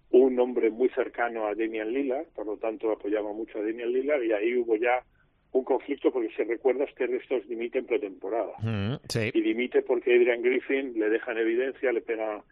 [0.10, 4.24] Un hombre muy cercano a Damian Lillard, por lo tanto apoyaba mucho a Damian Lillard
[4.24, 5.04] y ahí hubo ya
[5.52, 8.54] un conflicto porque si recuerdas que estos dimite en pretemporada.
[8.58, 8.96] Mm,
[9.32, 12.44] y dimite porque Adrian Griffin le deja en evidencia, le pega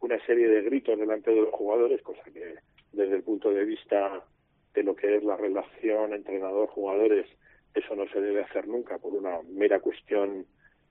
[0.00, 2.56] una serie de gritos delante de los jugadores, cosa que
[2.92, 4.26] desde el punto de vista
[4.74, 7.26] de lo que es la relación entrenador-jugadores
[7.74, 10.46] eso no se debe hacer nunca por una mera cuestión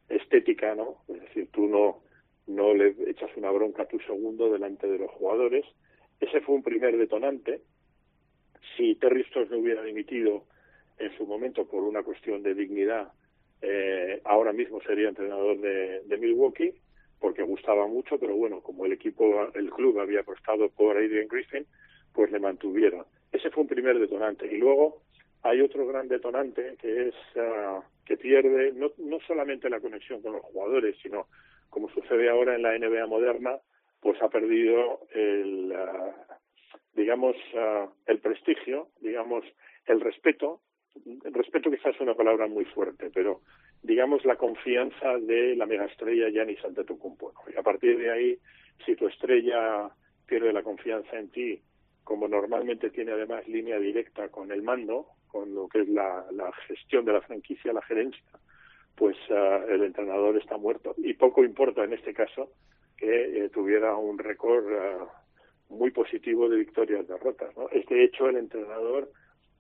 [0.10, 0.98] estética, ¿no?
[1.08, 2.02] Es decir, tú no,
[2.48, 5.66] no le echas una bronca a tu segundo delante de los jugadores.
[6.20, 7.62] Ese fue un primer detonante.
[8.76, 10.46] Si Terry Stotts no hubiera dimitido
[10.98, 13.12] en su momento por una cuestión de dignidad,
[13.62, 16.74] eh, ahora mismo sería entrenador de, de, Milwaukee,
[17.20, 21.66] porque gustaba mucho, pero bueno, como el equipo, el club había apostado por Adrian Griffin,
[22.14, 23.06] pues le mantuvieron.
[23.32, 24.48] Ese fue un primer detonante.
[24.48, 25.02] Y luego,
[25.44, 30.34] hay otro gran detonante que es ah, que pierde no, no solamente la conexión con
[30.34, 31.28] los jugadores, sino
[31.70, 33.58] como sucede ahora en la NBA moderna,
[34.02, 36.16] pues ha perdido el, ah,
[36.94, 39.44] digamos, ah, el prestigio, digamos,
[39.88, 40.62] el respeto.
[41.24, 43.42] El respeto quizás es una palabra muy fuerte, pero
[43.82, 47.32] digamos la confianza de la megaestrella Giannis Antetokounmpo.
[47.32, 47.54] ¿no?
[47.54, 48.38] Y a partir de ahí,
[48.86, 49.90] si tu estrella
[50.28, 51.62] pierde la confianza en ti,
[52.04, 56.26] como normalmente tiene además línea directa con el mando, con lo que es la,
[56.68, 58.24] gestión de la franquicia, la gerencia,
[58.96, 60.94] pues ah, el entrenador está muerto.
[60.98, 62.52] Y poco importa en este caso
[62.98, 65.24] que eh, tuviera un récord ah,
[65.70, 67.56] muy positivo de victorias derrotas.
[67.56, 67.70] ¿no?
[67.70, 69.10] Es de hecho el entrenador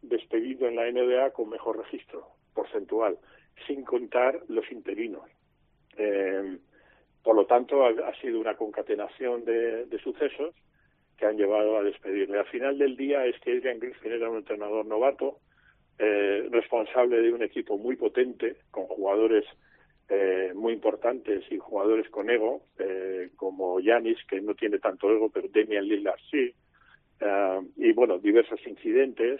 [0.02, 3.18] despedido en la NBA con mejor registro porcentual,
[3.66, 5.24] sin contar los interinos.
[7.24, 10.56] Por lo tanto, ha, sido una concatenación de, de, sucesos
[11.18, 12.40] que han llevado a despedirle.
[12.40, 15.38] Al final del día es que Adrian Griffin era un entrenador novato,
[16.00, 19.46] eh, responsable de un equipo muy potente, con jugadores
[20.10, 25.30] eh, muy importantes y jugadores con ego, eh, como Yanis, que no tiene tanto ego,
[25.30, 26.54] pero Damian Lillard sí,
[27.78, 29.40] y bueno, diversos incidentes,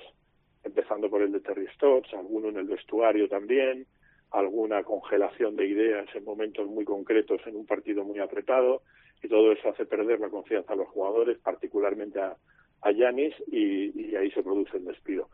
[0.64, 3.88] empezando por el de Terry Stotts, alguno en el vestuario también,
[4.30, 8.84] alguna congelación de ideas en momentos muy concretos en un partido muy apretado,
[9.24, 12.38] y todo eso hace perder la confianza a los jugadores, particularmente a,
[12.84, 15.31] a Yanis, y ahí se produce el despido.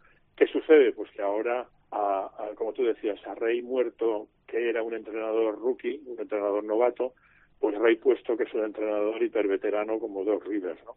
[0.68, 0.92] ¿Qué sucede?
[0.92, 1.66] Pues que ahora,
[2.56, 7.14] como tú decías, a Rey muerto, que era un entrenador rookie, un entrenador novato,
[7.58, 10.96] pues Rey puesto que es un entrenador hiperveterano como Doc Rivers, ¿no?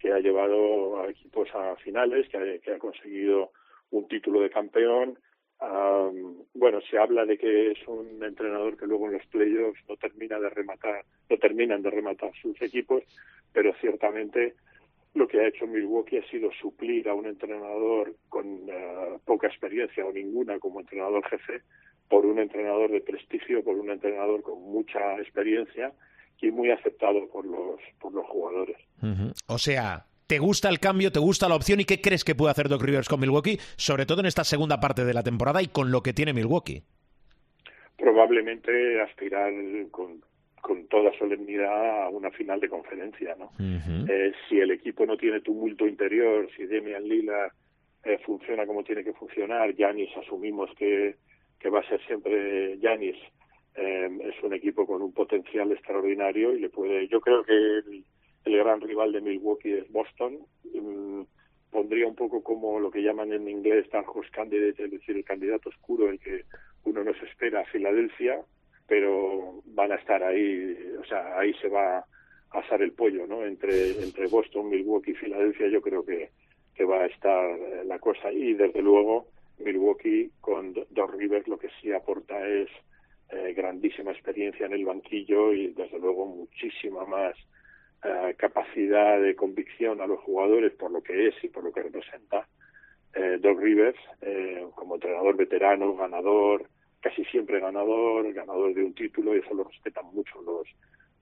[0.00, 3.52] que ha llevado a equipos a finales, que ha, conseguido
[3.92, 5.16] un título de campeón.
[6.54, 10.40] bueno, se habla de que es un entrenador que luego en los playoffs no termina
[10.40, 13.04] de rematar, no terminan de rematar sus equipos,
[13.52, 14.56] pero ciertamente
[15.14, 20.04] lo que ha hecho Milwaukee ha sido suplir a un entrenador con eh, poca experiencia
[20.06, 21.62] o ninguna como entrenador jefe
[22.08, 25.92] por un entrenador de prestigio, por un entrenador con mucha experiencia
[26.40, 28.76] y muy aceptado por los por los jugadores.
[29.46, 32.50] O sea, ¿te gusta el cambio, te gusta la opción y qué crees que puede
[32.50, 35.68] hacer Doc Rivers con Milwaukee, sobre todo en esta segunda parte de la temporada y
[35.68, 36.82] con lo que tiene Milwaukee?
[37.96, 39.52] Probablemente aspirar
[39.90, 40.22] con
[40.62, 43.50] con toda solemnidad a una final de conferencia, ¿no?
[44.08, 47.52] eh, si el equipo no tiene tumulto interior, si Demian Lila
[48.04, 51.16] eh, funciona como tiene que funcionar, Yanis asumimos que,
[51.58, 53.16] que va a ser siempre Yanis,
[53.74, 58.04] eh, es un equipo con un potencial extraordinario y le puede, yo creo que el,
[58.44, 60.38] gran rival de Milwaukee es Boston,
[60.74, 61.22] mm,
[61.72, 65.24] pondría un poco como lo que llaman en inglés Dark Horse Candidate, es decir, el
[65.24, 66.44] candidato oscuro, el que
[66.84, 68.40] uno no se espera a Filadelfia,
[68.92, 72.04] pero van a estar ahí, o sea, ahí se va a
[72.50, 73.42] asar el pollo, ¿no?
[73.42, 76.28] Entre, entre Boston, Milwaukee y Filadelfia yo creo que,
[76.74, 79.28] que va a estar eh, la cosa y desde luego
[79.60, 82.68] Milwaukee con Doc Rivers lo que sí aporta es
[83.30, 87.34] eh, grandísima experiencia en el banquillo y desde luego muchísima más
[88.04, 91.84] eh, capacidad de convicción a los jugadores por lo que es y por lo que
[91.84, 92.46] representa.
[93.14, 96.68] Eh, Doc Rivers, eh, como entrenador veterano, ganador,
[97.02, 100.66] casi siempre ganador, ganador de un título, y eso lo respetan mucho los,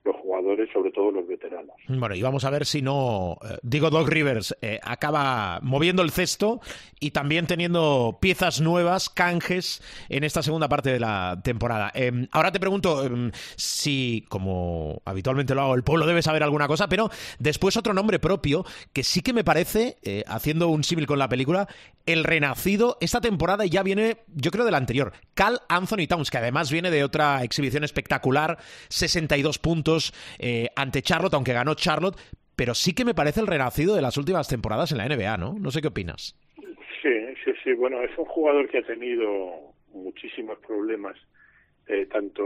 [0.03, 1.75] los jugadores, sobre todo los veteranos.
[1.87, 6.11] Bueno, y vamos a ver si no, eh, digo, Doc Rivers eh, acaba moviendo el
[6.11, 6.59] cesto
[6.99, 11.91] y también teniendo piezas nuevas, canjes, en esta segunda parte de la temporada.
[11.93, 16.67] Eh, ahora te pregunto em, si, como habitualmente lo hago, el pueblo debe saber alguna
[16.67, 21.07] cosa, pero después otro nombre propio que sí que me parece, eh, haciendo un símil
[21.07, 21.67] con la película,
[22.05, 26.71] el renacido esta temporada ya viene, yo creo, del anterior, Cal Anthony Towns, que además
[26.71, 28.57] viene de otra exhibición espectacular,
[28.89, 32.17] 62 puntos eh, ante Charlotte, aunque ganó Charlotte,
[32.55, 35.55] pero sí que me parece el renacido de las últimas temporadas en la NBA, ¿no?
[35.59, 36.35] No sé qué opinas.
[37.01, 37.09] Sí,
[37.43, 37.73] sí, sí.
[37.73, 41.17] Bueno, es un jugador que ha tenido muchísimos problemas,
[41.87, 42.43] eh, tanto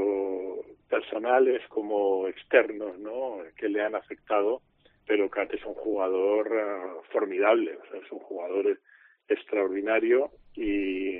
[0.90, 3.40] personales como externos, ¿no?
[3.58, 4.62] Que le han afectado,
[5.06, 8.80] pero Kat es un jugador uh, formidable, o sea, es un jugador
[9.28, 11.16] extraordinario y,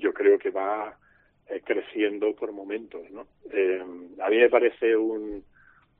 [0.00, 0.96] yo creo que va
[1.48, 3.26] eh, creciendo por momentos, ¿no?
[3.50, 3.82] Eh,
[4.20, 5.42] a mí me parece un,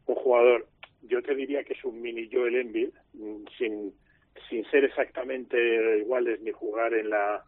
[0.06, 0.66] un jugador,
[1.02, 3.92] yo te diría que es un mini Joel Embiid, mm, sin,
[4.48, 7.44] sin ser exactamente iguales ni jugar en la,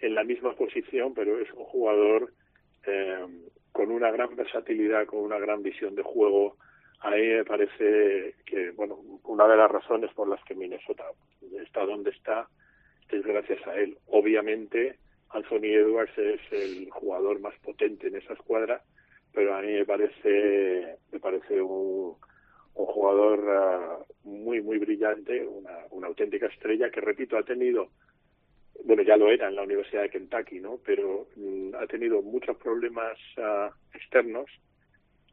[0.00, 2.32] en la misma posición, pero es un jugador
[2.86, 3.26] eh,
[3.72, 6.56] con una gran versatilidad, con una gran visión de juego.
[7.00, 11.04] A mí me parece que, bueno, una de las razones por las que Minnesota
[11.62, 12.48] está donde está
[13.10, 13.98] es gracias a él.
[14.06, 14.96] Obviamente,
[15.30, 18.82] Anthony Edwards es el jugador más potente en esa escuadra,
[19.32, 22.16] pero a mí me parece, me parece un,
[22.74, 27.90] un jugador uh, muy, muy brillante, una, una auténtica estrella que, repito, ha tenido,
[28.84, 30.78] bueno, ya lo era en la Universidad de Kentucky, ¿no?
[30.84, 34.46] Pero mm, ha tenido muchos problemas uh, externos.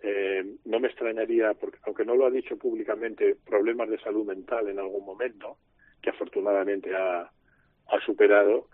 [0.02, 4.68] Eh, no me extrañaría, porque aunque no lo ha dicho públicamente, problemas de salud mental
[4.68, 5.58] en algún momento,
[6.02, 7.32] que afortunadamente ha,
[7.88, 8.68] ha superado,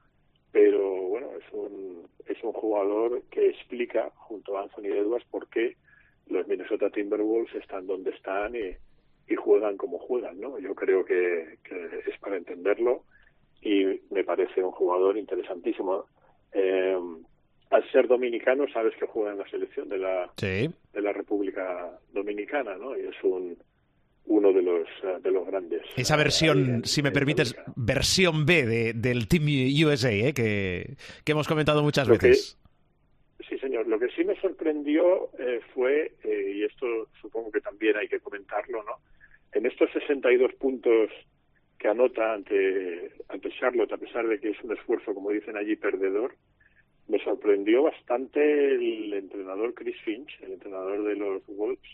[0.52, 5.76] pero bueno, es un, es un jugador que explica, junto a Anthony Edwards, por qué
[6.28, 8.76] los Minnesota Timberwolves están donde están y,
[9.32, 10.60] y juegan como juegan, ¿no?
[10.60, 13.04] Yo creo que, que, es para entenderlo
[13.62, 16.06] y me parece un jugador interesantísimo.
[16.54, 16.98] Eh,
[17.70, 20.70] al ser dominicano, sabes que juega en la selección de la, sí.
[20.94, 22.98] de la República Dominicana, ¿no?
[22.98, 23.58] Y es un
[24.30, 24.88] uno de los
[25.24, 25.82] de los grandes.
[25.98, 29.46] Esa versión, si me permites, versión B de, del Team
[29.86, 30.34] USA, ¿eh?
[30.34, 32.58] que, que hemos comentado muchas Lo veces.
[33.38, 33.88] Que, sí, señor.
[33.88, 36.86] Lo que sí me sorprendió eh, fue, eh, y esto
[37.20, 38.98] supongo que también hay que comentarlo, ¿no?
[39.52, 41.10] En estos 62 puntos
[41.80, 45.76] que anota ante, ante Charlotte, a pesar de que es un esfuerzo, como dicen allí,
[45.76, 46.36] perdedor,
[47.08, 51.90] me sorprendió bastante el entrenador Chris Finch, el entrenador de los Wolves,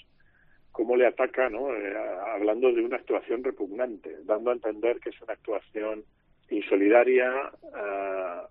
[0.75, 1.73] cómo le ataca, ¿no?
[1.73, 1.95] Eh,
[2.33, 6.03] hablando de una actuación repugnante, dando a entender que es una actuación
[6.49, 7.31] insolidaria,
[7.63, 8.45] uh,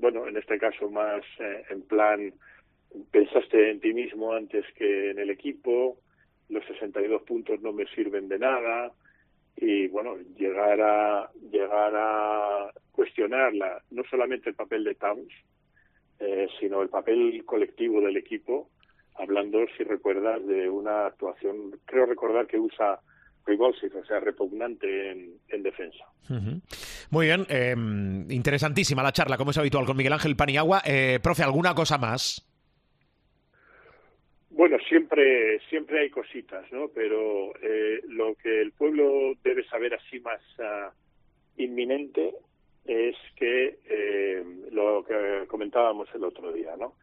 [0.00, 2.34] bueno, en este caso más eh, en plan,
[3.12, 5.96] pensaste en ti mismo antes que en el equipo,
[6.48, 8.90] los 62 puntos no me sirven de nada,
[9.56, 15.32] y bueno, llegar a, llegar a cuestionar la, no solamente el papel de Towns,
[16.18, 18.70] eh, sino el papel colectivo del equipo,
[19.16, 23.00] hablando, si recuerdas, de una actuación, creo recordar que usa
[23.46, 26.04] revulsive, o sea, repugnante en, en defensa.
[26.30, 26.60] Uh -huh.
[27.10, 27.74] Muy bien, eh,
[28.30, 30.80] interesantísima la charla, como es habitual, con Miguel Ángel Paniagua.
[30.86, 32.46] Eh, profe, ¿alguna cosa más?
[34.50, 36.88] Bueno, siempre, siempre hay cositas, ¿no?
[36.94, 40.92] Pero eh, lo que el pueblo debe saber así más uh,
[41.60, 42.32] inminente
[42.84, 46.94] es que eh, lo que comentábamos el otro día, ¿no?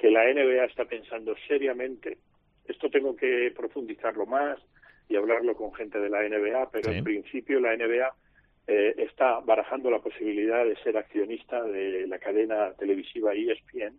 [0.00, 2.18] Que la NBA está pensando seriamente,
[2.66, 4.58] esto tengo que profundizarlo más
[5.08, 6.98] y hablarlo con gente de la NBA, pero sí.
[6.98, 8.14] en principio la NBA
[8.66, 13.98] eh, está barajando la posibilidad de ser accionista de la cadena televisiva ESPN,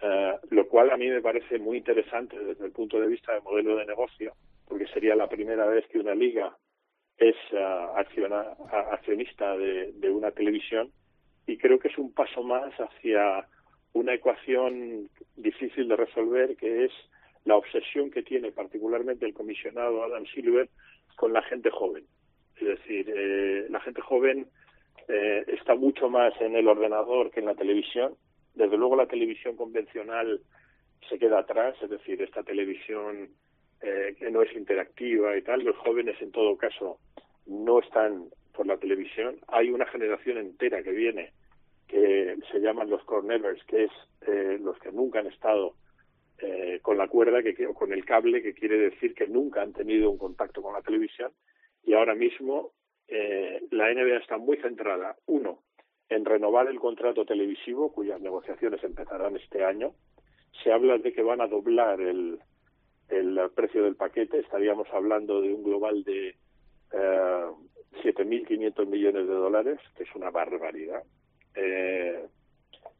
[0.00, 3.42] Uh, lo cual a mí me parece muy interesante desde el punto de vista del
[3.42, 4.32] modelo de negocio,
[4.64, 6.56] porque sería la primera vez que una liga
[7.16, 8.42] es uh, acciona,
[8.92, 10.92] accionista de, de, una televisión
[11.48, 13.48] y creo que es un paso más hacia
[13.98, 16.92] una ecuación difícil de resolver que es
[17.44, 20.68] la obsesión que tiene particularmente el comisionado Adam Silver
[21.16, 22.04] con la gente joven.
[22.56, 24.46] Es decir, eh, la gente joven
[25.08, 28.14] eh, está mucho más en el ordenador que en la televisión
[28.58, 30.40] desde luego la televisión convencional
[31.08, 33.30] se queda atrás, es decir, esta televisión
[33.80, 36.98] eh, que no es interactiva y tal, los jóvenes en todo caso
[37.46, 39.38] no están por la televisión.
[39.46, 41.32] Hay una generación entera que viene
[41.88, 43.90] que se llaman los cornevers, que es
[44.26, 45.74] eh, los que nunca han estado
[46.40, 49.72] eh, con la cuerda que o con el cable que quiere decir que nunca han
[49.72, 51.32] tenido un contacto con la televisión.
[51.84, 52.72] Y ahora mismo
[53.08, 55.62] eh, la NBA está muy centrada uno
[56.10, 59.94] en renovar el contrato televisivo cuyas negociaciones empezarán este año.
[60.62, 62.38] Se habla de que van a doblar el,
[63.08, 64.38] el precio del paquete.
[64.38, 66.36] Estaríamos hablando de un global de
[66.92, 67.46] eh,
[68.04, 71.02] 7.500 millones de dólares que es una barbaridad
[71.58, 72.24] eh,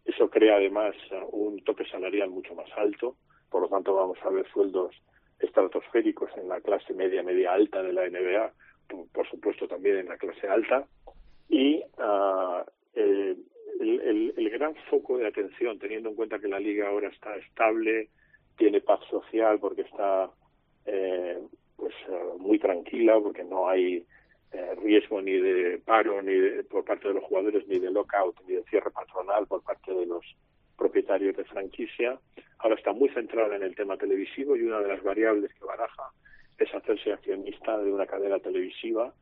[0.04, 0.94] eso crea además
[1.30, 3.16] un tope salarial mucho más alto
[3.50, 4.94] por lo tanto vamos a ver sueldos
[5.38, 8.52] estratosféricos en la clase media, media alta de la NBA,
[9.12, 10.86] por, supuesto también en la clase alta,
[11.48, 12.62] y uh,
[12.94, 18.08] el, el, gran foco de atención, teniendo en cuenta que la liga ahora está estable,
[18.56, 20.30] tiene paz social porque está
[20.84, 21.38] eh,
[21.76, 24.04] pues uh, muy tranquila, porque no hay
[24.52, 28.36] eh, riesgo ni de paro ni de, por parte de los jugadores, ni de lockout,
[28.46, 30.24] ni de cierre patronal por parte de los
[30.76, 32.18] propietarios de franquicia.
[32.58, 36.10] Ahora está muy centrada en el tema televisivo y una de las variables que baraja
[36.58, 39.12] es hacerse accionista de una cadena televisiva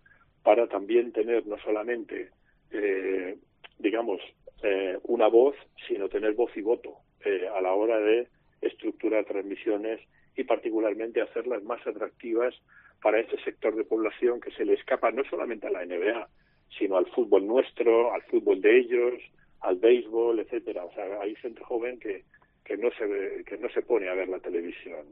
[0.42, 2.30] para también tener no solamente,
[2.70, 3.36] eh,
[3.78, 4.20] digamos,
[4.62, 5.56] eh, una voz,
[5.86, 8.28] sino tener voz y voto eh, a la hora de
[8.60, 10.00] estructurar transmisiones
[10.36, 12.54] y particularmente hacerlas más atractivas
[13.02, 16.28] para este sector de población que se le escapa no solamente a la NBA,
[16.78, 19.14] sino al fútbol nuestro, al fútbol de ellos,
[19.60, 20.84] al béisbol, etcétera.
[20.84, 22.24] O sea, hay gente joven que,
[22.64, 25.06] que no se que no se pone a ver la televisión.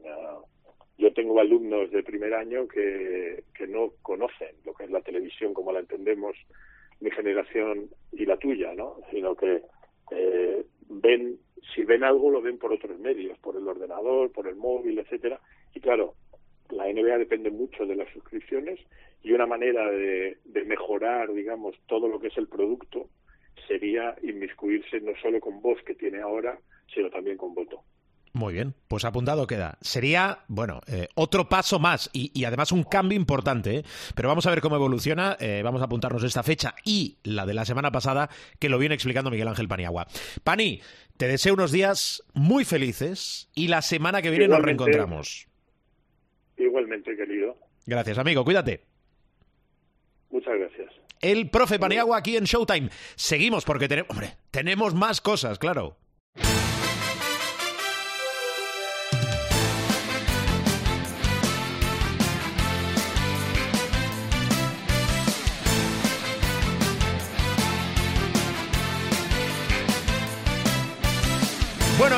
[0.97, 5.53] Yo tengo alumnos de primer año que, que no conocen lo que es la televisión
[5.53, 6.35] como la entendemos
[7.01, 8.97] mi generación y la tuya, ¿no?
[9.11, 9.61] Sino que
[10.11, 11.37] eh, ven,
[11.73, 15.39] si ven algo lo ven por otros medios, por el ordenador, por el móvil, etcétera.
[15.73, 16.15] Y claro,
[16.69, 18.79] la NBA depende mucho de las suscripciones
[19.23, 23.09] y una manera de, de mejorar, digamos, todo lo que es el producto
[23.67, 26.59] sería inmiscuirse no solo con voz que tiene ahora,
[26.93, 27.81] sino también con voto.
[28.33, 29.77] Muy bien, pues apuntado queda.
[29.79, 33.83] Sería, bueno, eh, otro paso más y, y, además un cambio importante, ¿eh?
[34.13, 35.37] pero vamos a ver cómo evoluciona.
[35.39, 38.93] Eh, vamos a apuntarnos esta fecha y la de la semana pasada, que lo viene
[38.93, 40.07] explicando Miguel Ángel Paniagua.
[40.43, 40.81] Pani,
[41.15, 45.47] te deseo unos días muy felices y la semana que viene Igualmente, nos reencontramos.
[46.57, 47.57] Igualmente, querido.
[47.85, 48.43] Gracias, amigo.
[48.43, 48.81] Cuídate.
[50.29, 52.89] Muchas gracias el profe Paniagua aquí en Showtime.
[53.15, 55.97] Seguimos porque tenemos, hombre, tenemos más cosas, claro.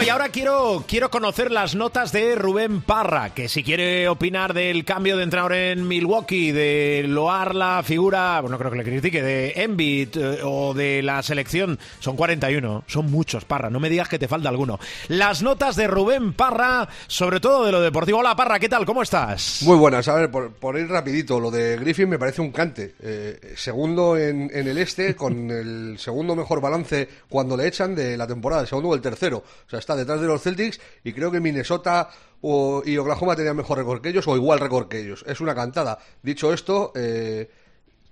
[0.08, 4.86] Y ahora quiero, quiero conocer las notas de Rubén Parra, que si quiere opinar del
[4.86, 9.52] cambio de entrenador en Milwaukee, de loar la figura, bueno, creo que le critique, de
[9.58, 14.18] Embiid eh, o de la selección, son 41, son muchos, Parra, no me digas que
[14.18, 14.80] te falta alguno.
[15.10, 18.20] Las notas de Rubén Parra, sobre todo de lo deportivo.
[18.20, 18.86] Hola Parra, ¿qué tal?
[18.86, 19.62] ¿Cómo estás?
[19.64, 22.96] Muy buenas, a ver, por, por ir rapidito, lo de Griffin me parece un cante.
[23.02, 28.16] Eh, segundo en, en el este, con el segundo mejor balance cuando le echan de
[28.16, 29.40] la temporada, el segundo o el tercero.
[29.40, 32.10] O sea, está detrás de los Celtics y creo que Minnesota
[32.42, 35.26] o, y Oklahoma tenían mejor récord que ellos o igual récord que ellos.
[35.28, 35.98] Es una cantada.
[36.22, 37.50] Dicho esto, eh,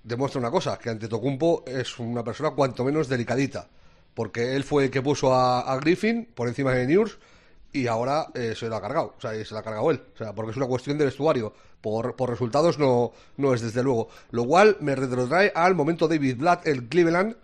[0.06, 3.68] demuestra una cosa, que Antetokounmpo es una persona cuanto menos delicadita,
[4.14, 7.18] porque él fue el que puso a, Griffin por encima de News
[7.72, 10.16] y ahora eh, se lo ha cargado, o sea, se lo ha cargado él, o
[10.16, 14.08] sea, porque es una cuestión de vestuario, por, por resultados no, no es desde luego,
[14.30, 17.36] lo cual me retrotrae al momento David Blatt, el Cleveland,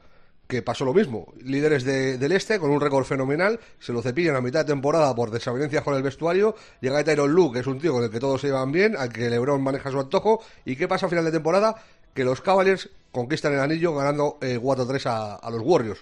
[0.52, 1.32] que pasó lo mismo.
[1.42, 5.14] Líderes de, del este, con un récord fenomenal, se lo cepillan a mitad de temporada
[5.14, 6.54] por desavenencias con el vestuario.
[6.82, 9.10] Llega Tyron Luke, que es un tío con el que todos se llevan bien, al
[9.10, 10.42] que LeBron maneja su antojo.
[10.66, 11.74] ¿Y qué pasa a final de temporada?
[12.12, 16.00] Que los Cavaliers conquistan el anillo ganando eh, 4-3 a, a, los Warriors.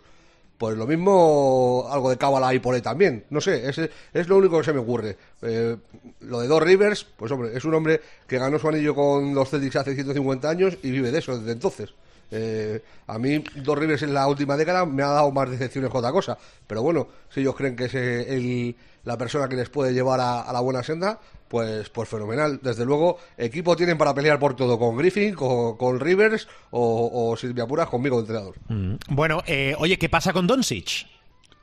[0.58, 3.26] Pues lo mismo, algo de cábala ahí por ahí también.
[3.30, 3.78] No sé, es,
[4.12, 5.16] es lo único que se me ocurre.
[5.42, 5.76] Eh,
[6.22, 9.48] lo de Dos Rivers, pues hombre, es un hombre que ganó su anillo con los
[9.48, 11.94] Celtics hace 150 años y vive de eso desde entonces.
[12.30, 15.98] Eh, a mí, Dos Rivers en la última década me ha dado más decepciones que
[15.98, 16.38] otra cosa.
[16.66, 20.52] Pero bueno, si ellos creen que es el, la persona que les puede llevar a,
[20.52, 21.18] la buena senda,
[21.48, 22.60] pues, pues fenomenal.
[22.62, 27.66] Desde luego, equipo tienen para pelear por todo, con Griffin, con, Rivers o, o Silvia
[27.66, 28.54] Puras conmigo entrenador.
[28.68, 28.94] Mm.
[29.08, 31.06] Bueno, eh, oye, ¿qué pasa con Doncic?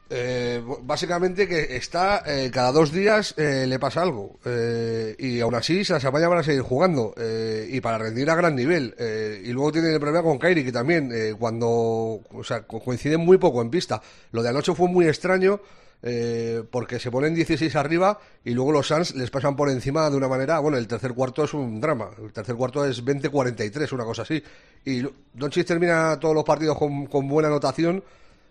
[0.09, 5.53] Eh, básicamente que está eh, cada dos días eh, le pasa algo eh, y aún
[5.53, 8.95] así se las apaña para seguir jugando eh, y para rendir a gran nivel
[9.43, 13.61] y luego tiene el problema con Kairi que también cuando o sea, coinciden muy poco
[13.61, 14.01] en pista.
[14.31, 15.59] Lo de anoche fue muy extraño
[16.71, 20.27] porque se ponen 16 arriba y luego los Suns les pasan por encima de una
[20.27, 24.21] manera bueno el tercer cuarto es un drama el tercer cuarto es 20-43 una cosa
[24.21, 24.41] así
[24.85, 25.03] y
[25.33, 28.03] Doncic termina todos los partidos con, con buena anotación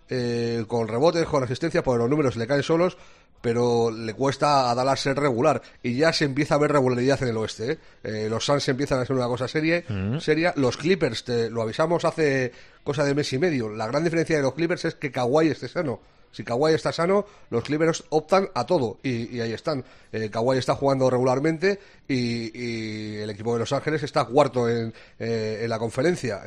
[0.08, 2.96] eh, con rebotes, con asistencia, porque los números le caen solos,
[3.40, 7.28] pero le cuesta a Dallas ser regular y ya se empieza a ver regularidad en
[7.28, 7.72] el oeste.
[7.72, 7.78] ¿eh?
[8.02, 9.84] Eh, los Suns empiezan a ser una cosa serie,
[10.20, 10.52] seria.
[10.56, 12.52] Los Clippers, te, lo avisamos hace
[12.82, 13.68] cosa de mes y medio.
[13.68, 16.00] La gran diferencia de los Clippers es que Kawhi esté sano.
[16.32, 19.84] Si Kawhi está sano, los Clippers optan a todo y, ahí están.
[20.12, 25.60] Eh, Kawhi está jugando regularmente y, el equipo de Los Ángeles está cuarto en, eh,
[25.62, 26.42] en la conferencia.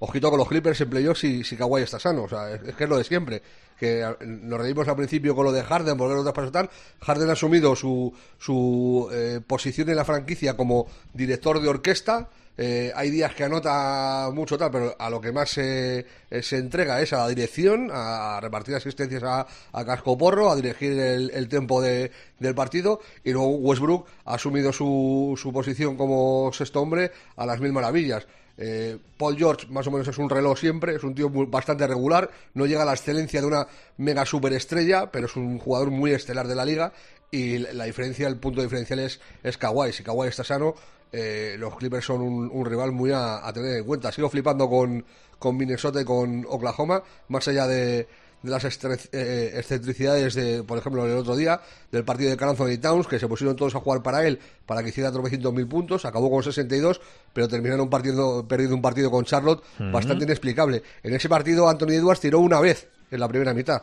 [0.00, 2.24] Ojito con los Clippers en playoffs si, si Kawhi está sano.
[2.24, 3.42] O sea, es, que es lo de siempre
[3.78, 6.70] que nos reímos al principio con lo de Harden, porque los pasos tal.
[7.00, 12.28] Harden ha asumido su, su eh, posición en la franquicia como director de orquesta.
[12.56, 16.58] Eh, hay días que anota mucho tal, pero a lo que más se, eh, se
[16.58, 21.32] entrega es a la dirección, a repartir asistencias a, a casco porro, a dirigir el,
[21.34, 23.00] el tiempo de, del partido.
[23.24, 28.24] Y luego Westbrook ha asumido su, su posición como sexto hombre a las mil maravillas.
[28.56, 32.30] Eh, Paul George más o menos es un reloj siempre, es un tío bastante regular,
[32.54, 36.46] no llega a la excelencia de una mega superestrella, pero es un jugador muy estelar
[36.46, 36.92] de la liga
[37.30, 39.92] y la diferencia, el punto diferencial es, es Kawhi.
[39.92, 40.74] Si Kawhi está sano,
[41.10, 44.12] eh, los Clippers son un, rival muy a, tener en cuenta.
[44.12, 45.04] Sigo flipando con,
[45.38, 48.06] con Minnesota y con Oklahoma, más allá de,
[48.44, 52.76] de las eh, excentricidades de, por ejemplo, el otro día, del partido de Carl y
[52.76, 56.04] Towns, que se pusieron todos a jugar para él, para que hiciera tropecientos mil puntos,
[56.04, 57.00] acabó con 62,
[57.32, 60.82] pero terminaron partiendo, perdiendo un partido con Charlotte bastante inexplicable.
[61.02, 63.82] En ese partido Anthony Edwards tiró una vez en la primera mitad.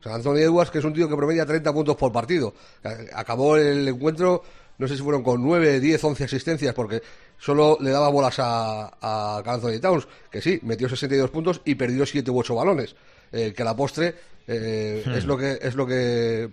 [0.00, 2.52] O sea, Anthony Edwards, que es un tío que promedia 30 puntos por partido.
[3.14, 4.42] Acabó el encuentro,
[4.76, 7.00] no sé si fueron con 9, 10, 11 asistencias, porque
[7.38, 12.04] solo le daba bolas a, a Anthony Towns, que sí, metió 62 puntos y perdió
[12.04, 12.94] 7 u 8 balones.
[13.32, 14.14] Eh, que la postre
[14.46, 15.10] eh, hmm.
[15.12, 16.50] es lo que es lo que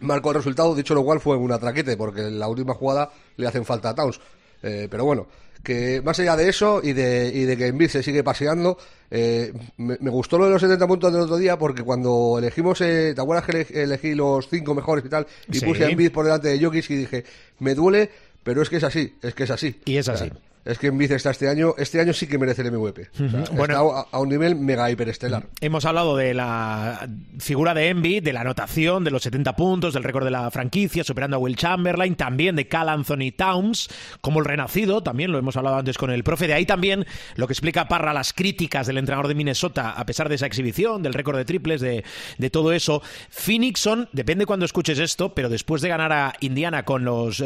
[0.00, 3.46] marcó el resultado, dicho lo cual fue un atraquete, porque en la última jugada le
[3.46, 4.20] hacen falta a Towns.
[4.62, 5.26] Eh, pero bueno,
[5.62, 8.78] que más allá de eso y de, y de que Embiid se sigue paseando,
[9.10, 13.44] me, gustó lo de los 70 puntos del otro día porque cuando elegimos, ¿te acuerdas
[13.46, 15.26] que elegí los cinco mejores y tal?
[15.50, 17.24] Y puse a Embiid por delante de Jokic y dije,
[17.60, 18.10] me duele,
[18.42, 19.80] pero es que es así, es que es así.
[19.86, 20.30] Y es así
[20.68, 23.08] es que Envid está este año, este año sí que merece el MVP.
[23.52, 25.46] bueno, a, un nivel mega hiperestelar.
[25.62, 27.08] Hemos hablado de la
[27.38, 31.04] figura de Envy, de la anotación, de los 70 puntos, del récord de la franquicia,
[31.04, 33.88] superando a Will Chamberlain, también de Cal Anthony Towns,
[34.20, 36.46] como el renacido, también lo hemos hablado antes con el profe.
[36.46, 37.06] De ahí también
[37.36, 41.02] lo que explica Parra las críticas del entrenador de Minnesota, a pesar de esa exhibición,
[41.02, 42.04] del récord de triples, de,
[42.50, 43.02] todo eso.
[43.30, 47.42] Phoenix son, depende cuando escuches esto, pero después de ganar a Indiana con los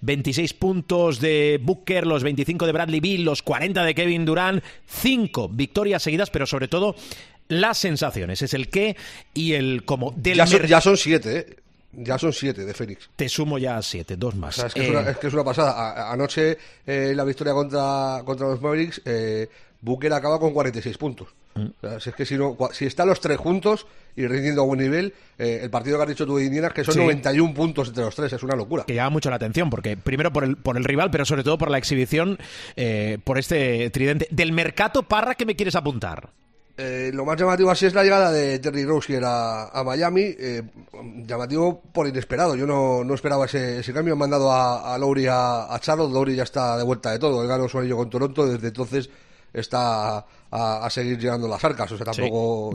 [0.00, 4.62] 26 eh, puntos de Booker, los 25 de Bradley Bill, los 40 de Kevin Durant,
[4.86, 6.94] cinco victorias seguidas, pero sobre todo
[7.48, 8.42] las sensaciones.
[8.42, 8.96] Es el qué
[9.34, 10.14] y el cómo.
[10.22, 11.56] ya, son, ya son siete, ¿eh?
[11.94, 13.10] Ya son siete de Fénix.
[13.16, 14.58] Te sumo ya siete, dos más.
[14.58, 14.82] es, que
[15.26, 16.10] es, una, pasada.
[16.10, 19.48] anoche eh, la victoria contra, contra los Mavericks, eh,
[19.82, 21.28] Booker acaba con 46 puntos.
[21.54, 23.86] Si, es que si, no, si están los tres juntos
[24.16, 26.84] y rindiendo a buen nivel, eh, el partido que has dicho tú de Indiana, que
[26.84, 28.84] son 91 puntos entre los tres, es una locura.
[28.84, 31.58] Que llama mucho la atención, porque primero por el, por el rival, pero sobre todo
[31.58, 32.38] por la exhibición,
[32.76, 34.28] eh, por este tridente.
[34.30, 36.30] Del mercado Parra, ¿qué me quieres apuntar?
[36.78, 40.34] Eh, lo más llamativo así es la llegada de Terry Rozier a, a Miami,
[41.26, 42.56] llamativo por inesperado.
[42.56, 44.14] Yo no, no esperaba ese, ese, cambio.
[44.14, 46.12] Han mandado a, a Lowry a, a Charlotte.
[46.12, 47.42] Lowry ya está de vuelta de todo.
[47.42, 48.46] Él ganó su anillo con Toronto.
[48.46, 49.10] Desde entonces
[49.52, 51.90] está a, seguir llegando las arcas.
[51.92, 52.72] O sea, tampoco.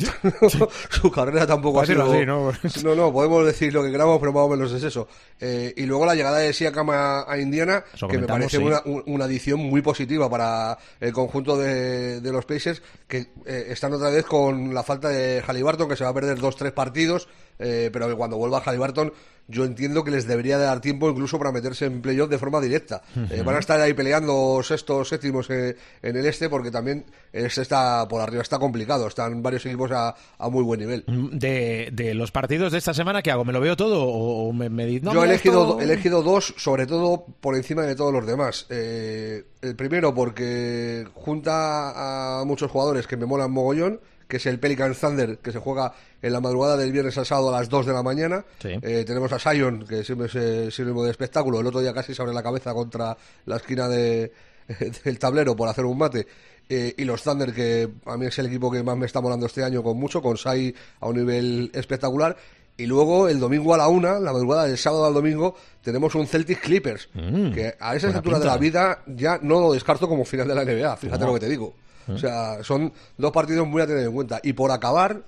[0.89, 2.05] su carrera tampoco ha sido.
[2.25, 2.51] ¿no?
[2.84, 2.95] ¿no?
[2.95, 5.07] no, podemos decir lo que queramos, pero más o menos es eso.
[5.39, 9.25] Eh, y luego la llegada de Siakam a, a Indiana, que me parece una, una,
[9.25, 14.25] adición muy positiva para el conjunto de, de los Pacers, que eh, están otra vez
[14.25, 17.28] con la falta de Halliburton, que se va a perder dos, tres partidos,
[17.59, 19.13] eh, pero que cuando vuelva Halliburton
[19.47, 23.01] yo entiendo que les debería dar tiempo incluso para meterse en playoff de forma directa.
[23.30, 28.07] Eh, van a estar ahí peleando sextos, séptimos en el este, porque también este está
[28.07, 29.07] por arriba, está complicado.
[29.07, 30.15] Están varios equipos a,
[30.49, 31.03] muy buen nivel.
[31.05, 33.45] Mm, de, los partidos de esta semana, ¿qué hago?
[33.45, 37.26] ¿Me lo veo todo o me, me Yo he elegido, he elegido dos, sobre todo
[37.41, 38.65] por encima de todos los demás.
[38.70, 44.59] Eh, el primero porque junta a muchos jugadores que me molan mogollón que es el
[44.59, 47.86] Pelican Thunder, que se juega en la madrugada del viernes al sábado a las 2
[47.86, 48.43] de la mañana.
[48.61, 50.28] Eh, tenemos a Sion, que siempre
[50.68, 51.61] es sinónimo de espectáculo.
[51.61, 53.15] El otro día casi se abre la cabeza contra
[53.45, 54.34] la esquina de,
[55.03, 56.28] del tablero por hacer un mate.
[56.70, 59.45] Eh, y los Thunder, que a mí es el equipo que más me está molando
[59.45, 62.36] este año con mucho, con Sai a un nivel espectacular.
[62.76, 66.28] Y luego el domingo a la una, la madrugada del sábado al domingo, tenemos un
[66.28, 70.26] Celtic Clippers, mm, que a esa altura de la vida ya no lo descarto como
[70.26, 71.74] final de la NBA, fíjate lo que te digo.
[72.07, 74.39] O sea, son dos partidos muy a tener en cuenta.
[74.43, 75.22] Y por acabar,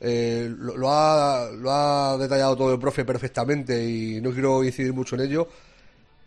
[0.00, 5.14] eh, lo, ha, lo ha detallado todo el profe perfectamente y no quiero incidir mucho
[5.16, 5.48] en ello.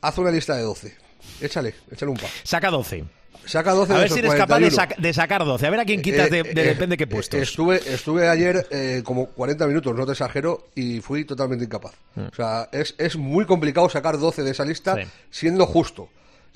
[0.01, 0.95] Haz una lista de 12.
[1.41, 2.27] Échale, échale un pa.
[2.43, 3.03] Saca 12.
[3.45, 4.75] Saca 12 A ver si eres capaz de, 41.
[4.75, 5.65] sac- de sacar 12.
[5.67, 7.39] A ver a quién quitas de, Eh, de- eh, depende de qué eh, puestos.
[7.39, 11.93] Estuve, estuve ayer eh, como 40 minutos, no te exagero, y fui totalmente incapaz.
[12.15, 14.99] O sea, es, es muy complicado sacar 12 de esa lista Mm.
[15.03, 15.07] Sí.
[15.31, 16.09] siendo justo.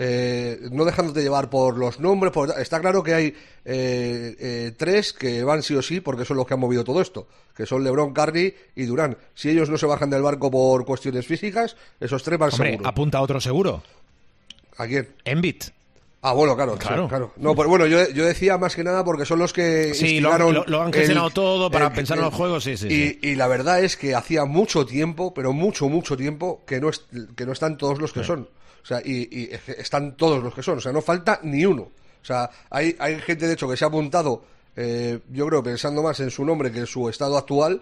[0.03, 2.33] Eh, no dejándote llevar por los nombres.
[2.33, 3.25] por- Está claro que hay
[3.65, 7.01] eh, eh, tres que van sí o sí porque son los que han movido todo
[7.01, 9.15] esto, que son LeBron, Curry y Durán.
[9.35, 12.89] Si ellos no se bajan del barco por cuestiones físicas, esos tres van Hombre, seguro.
[12.89, 13.83] apunta a otro seguro.
[14.77, 15.09] ¿A quién?
[15.23, 15.65] Envit.
[16.23, 17.07] Ah, bueno, claro, Claro.
[17.07, 17.07] claro.
[17.07, 17.31] claro.
[17.37, 20.29] No, pero bueno, yo, yo decía más que nada porque son los que Sí, lo
[20.29, 22.89] han- instigaron lo- lo han gestionado todo para pensar en los juegos, sí, sí, y,
[23.09, 23.19] sí.
[23.23, 27.05] y la verdad es que hacía mucho tiempo, pero mucho, mucho tiempo que no, es-
[27.35, 28.47] que no están todos los que son.
[28.83, 30.77] O sea, y, están todos los que son.
[30.77, 31.83] O sea, no falta ni uno.
[31.83, 34.43] O sea, hay, hay gente, de hecho, que se ha apuntado,
[34.75, 37.81] eh, yo creo, pensando más en su nombre que en su estado actual.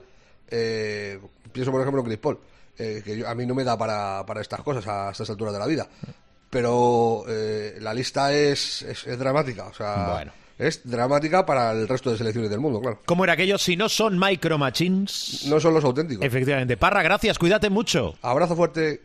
[0.50, 1.20] Eh,
[1.52, 2.40] pienso, por ejemplo, en Chris Paul,
[2.78, 5.54] eh, que yo- a mí no me da para, para estas cosas a estas alturas
[5.54, 5.88] de la vida.
[6.50, 9.68] Pero eh, la lista es, es, es dramática.
[9.68, 10.32] O sea, Bueno.
[10.58, 13.00] es dramática para el resto de selecciones del mundo, claro.
[13.06, 13.58] ¿Cómo era aquello?
[13.58, 15.46] Si no son Micro Machines.
[15.48, 16.26] No son los auténticos.
[16.26, 16.76] Efectivamente.
[16.78, 17.38] Parra, gracias.
[17.38, 18.16] Cuídate mucho.
[18.22, 19.02] Abrazo fuerte.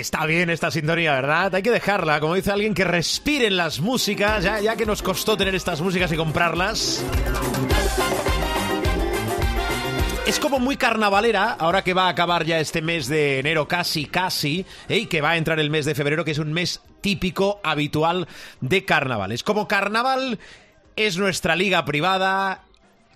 [0.00, 1.54] Está, bien esta sintonía, ¿verdad?
[1.54, 5.36] Hay que dejarla, como dice alguien, que respiren las músicas, ya, ya que nos costó
[5.36, 7.04] tener estas músicas y comprarlas.
[10.26, 14.06] Es como muy carnavalera, ahora que va a acabar ya este mes de enero casi,
[14.06, 15.00] casi, ¿eh?
[15.00, 18.26] y que va a entrar el mes de febrero, que es un mes típico, habitual
[18.62, 19.32] de carnaval.
[19.32, 20.38] Es como carnaval
[20.96, 22.64] es nuestra liga privada,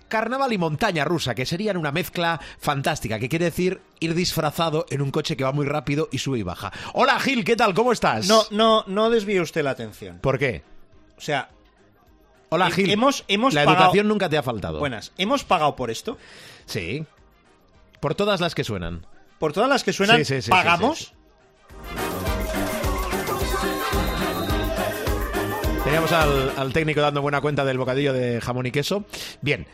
[0.07, 5.01] carnaval y montaña rusa, que serían una mezcla fantástica, que quiere decir ir disfrazado en
[5.01, 6.71] un coche que va muy rápido y sube y baja.
[6.93, 7.73] Hola Gil, ¿qué tal?
[7.73, 8.27] ¿Cómo estás?
[8.27, 10.19] No, no, no desvíe usted la atención.
[10.19, 10.63] ¿Por qué?
[11.17, 11.49] O sea,
[12.49, 12.89] Hola Gil.
[12.91, 14.79] hemos- hemos La pagado- educación nunca te ha faltado.
[14.79, 16.17] buenas, ¿hemos pagado por esto?
[16.65, 17.05] Sí.
[17.99, 19.05] Por todas las que suenan.
[19.39, 21.13] Por todas las que suenan, Sí, sí, sí, ¿pagamos?
[25.83, 29.05] Teníamos al, al técnico dando buena cuenta del bocadillo de jamón y queso.
[29.41, 29.67] Bien.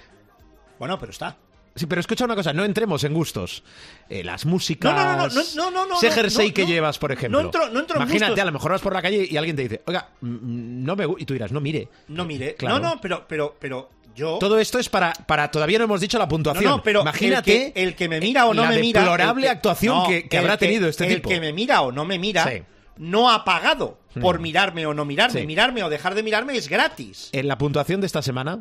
[0.82, 1.38] Bueno, pero está.
[1.76, 3.62] Sí, pero escucha una cosa, no entremos en gustos.
[4.10, 4.94] Eh, las músicas.
[4.96, 7.40] No, no, no, no, no, no, Ese jersey no, que llevas, por ejemplo.
[7.40, 8.42] No entro- no entro en Imagínate, gustos.
[8.42, 11.06] a lo mejor vas por la calle y alguien te dice, oiga, mm, no me
[11.06, 11.88] gu-", Y tú dirás, no mire.
[12.08, 12.56] No mire.
[12.56, 12.80] Claro.
[12.80, 14.40] No, no, pero, pero, pero yo.
[14.40, 15.52] Todo esto es para, para.
[15.52, 16.66] Todavía no hemos dicho la puntuación.
[16.66, 17.68] No, pero Imagínate.
[17.68, 19.02] el que, el que me mira o no la me mira.
[19.02, 21.30] deplorable el que- actuación no, que, que el habrá tenido este el tipo.
[21.30, 22.64] que me mira o no me mira Sí.
[22.98, 25.42] no ha pagado por mirarme o no mirarme.
[25.42, 25.48] Sí.
[25.48, 27.30] Mirarme o dejar de mirarme es gratis.
[27.32, 28.60] En la puntuación de esta semana,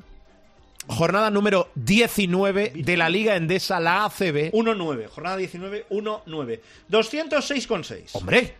[0.87, 4.53] jornada número 19 de la Liga Endesa, la ACB.
[4.53, 5.09] 1-9.
[5.09, 6.61] Jornada 19, 1-9.
[6.91, 8.09] 206,6.
[8.13, 8.55] Hombre,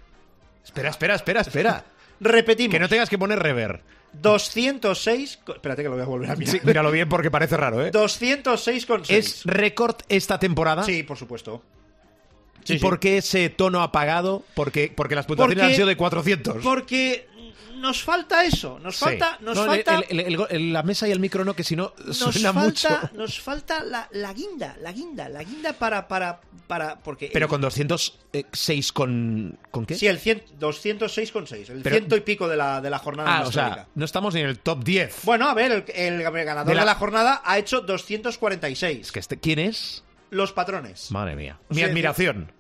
[0.65, 1.85] espera, espera, espera, espera.
[2.21, 2.73] Repetimos.
[2.73, 3.81] que no tengas que poner rever.
[4.13, 5.39] 206.
[5.45, 6.53] co- Espérate que lo voy a volver a mirar.
[6.55, 7.91] Sí, míralo bien porque parece raro, ¿eh?
[7.93, 9.05] 206,6.
[9.09, 10.83] ¿Es récord esta temporada?
[10.85, 11.63] Sí, por supuesto.
[12.65, 12.79] ¿Y sí.
[12.79, 14.45] por qué ese tono apagado?
[14.55, 16.57] Porque, porque las puntuaciones Porque- han sido de 400.
[16.63, 17.27] Porque
[17.81, 18.79] nos falta eso.
[18.79, 19.05] Nos Sí.
[19.05, 19.39] falta.
[19.41, 19.97] Nos No, falta.
[20.09, 22.63] el- el- el- la mesa y el micro no, que si no nos suena falta,
[22.63, 23.11] mucho.
[23.15, 27.61] nos falta la, la guinda, la guinda, la guinda para, para, para, porque Pero con
[27.61, 29.59] 206 con...
[29.71, 29.95] ¿Con qué?
[29.97, 33.39] sí, el 100, 206,6, el Pero- ciento y pico de la, de la jornada.
[33.39, 35.21] ah, o sea, no estamos ni en el top 10.
[35.25, 39.07] Bueno, a ver, el, ganador De de la- jornada ha hecho 246.
[39.07, 40.05] Es que este, ¿Quién es?
[40.31, 41.11] Los patrones.
[41.11, 41.59] Madre mía.
[41.71, 42.53] Mi admiración.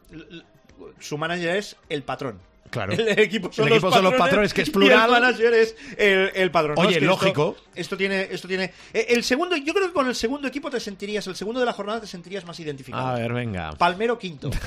[0.99, 2.41] Su manager es el patrón.
[2.71, 2.93] Claro.
[2.93, 5.05] El equipo son, El equipo los, son los patrones, que es Y plural.
[5.07, 6.77] el manager es el, el patrón.
[6.77, 6.81] ¿no?
[6.83, 7.57] Oye, Es que esto- lógico.
[7.75, 8.73] Esto, tiene, esto tiene.
[8.93, 11.67] eh, El segundo, yo creo que con el segundo equipo te sentirías, el segundo de
[11.67, 13.07] la jornada te sentirías más identificado.
[13.09, 13.73] A ver, venga.
[13.73, 14.51] Palmero quinto.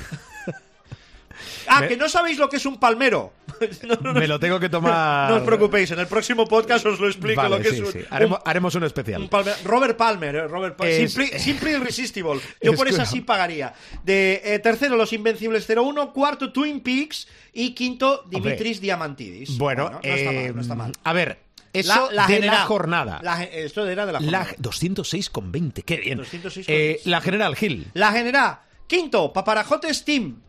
[1.67, 3.33] ah, Me- que no sabéis lo que es un palmero.
[3.83, 5.29] No, no, no, Me lo tengo que tomar.
[5.29, 7.81] no os preocupéis, en el próximo podcast os lo explico Vale, lo que sí, es
[7.81, 7.99] un, sí.
[7.99, 9.21] un- Haremos, un especial.
[9.21, 9.29] un
[9.63, 11.01] Robert Palmer, eh, Robert Palmer.
[11.01, 11.17] Es-
[11.47, 12.41] Irresistible.
[12.61, 13.73] Yo Es por esa sí pagaría.
[14.03, 16.11] De eh, tercero, Los Invencibles 01.
[16.13, 17.27] Cuarto, Twin Peaks.
[17.53, 19.57] Y quinto, Dimitris Diamantidis.
[19.57, 20.91] Bueno, no está eh, mal, no está mal.
[21.03, 21.39] a ver,
[21.71, 23.19] eso de general- la jornada.
[23.21, 24.55] la esto era de la La, jornada.
[24.59, 26.19] 206,20, qué bien.
[26.19, 26.63] 206,20.
[26.67, 27.87] Eh, la general Gil.
[27.93, 28.59] La general.
[28.87, 30.41] Quinto, Paparajote Steam.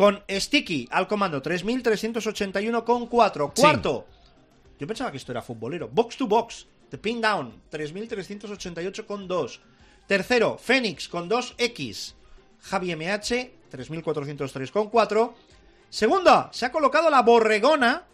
[0.00, 3.52] Con Sticky al comando, 3.381,4.
[3.54, 3.60] Sí.
[3.60, 4.06] Cuarto,
[4.78, 5.90] yo pensaba que esto era futbolero.
[5.92, 9.58] Box to Box, The Pin Down, 3.388,2.
[10.06, 12.14] Tercero, Fénix con 2X.
[12.62, 15.34] Javi MH, 3.403,4.
[15.90, 18.04] Segunda, se ha colocado la Borregona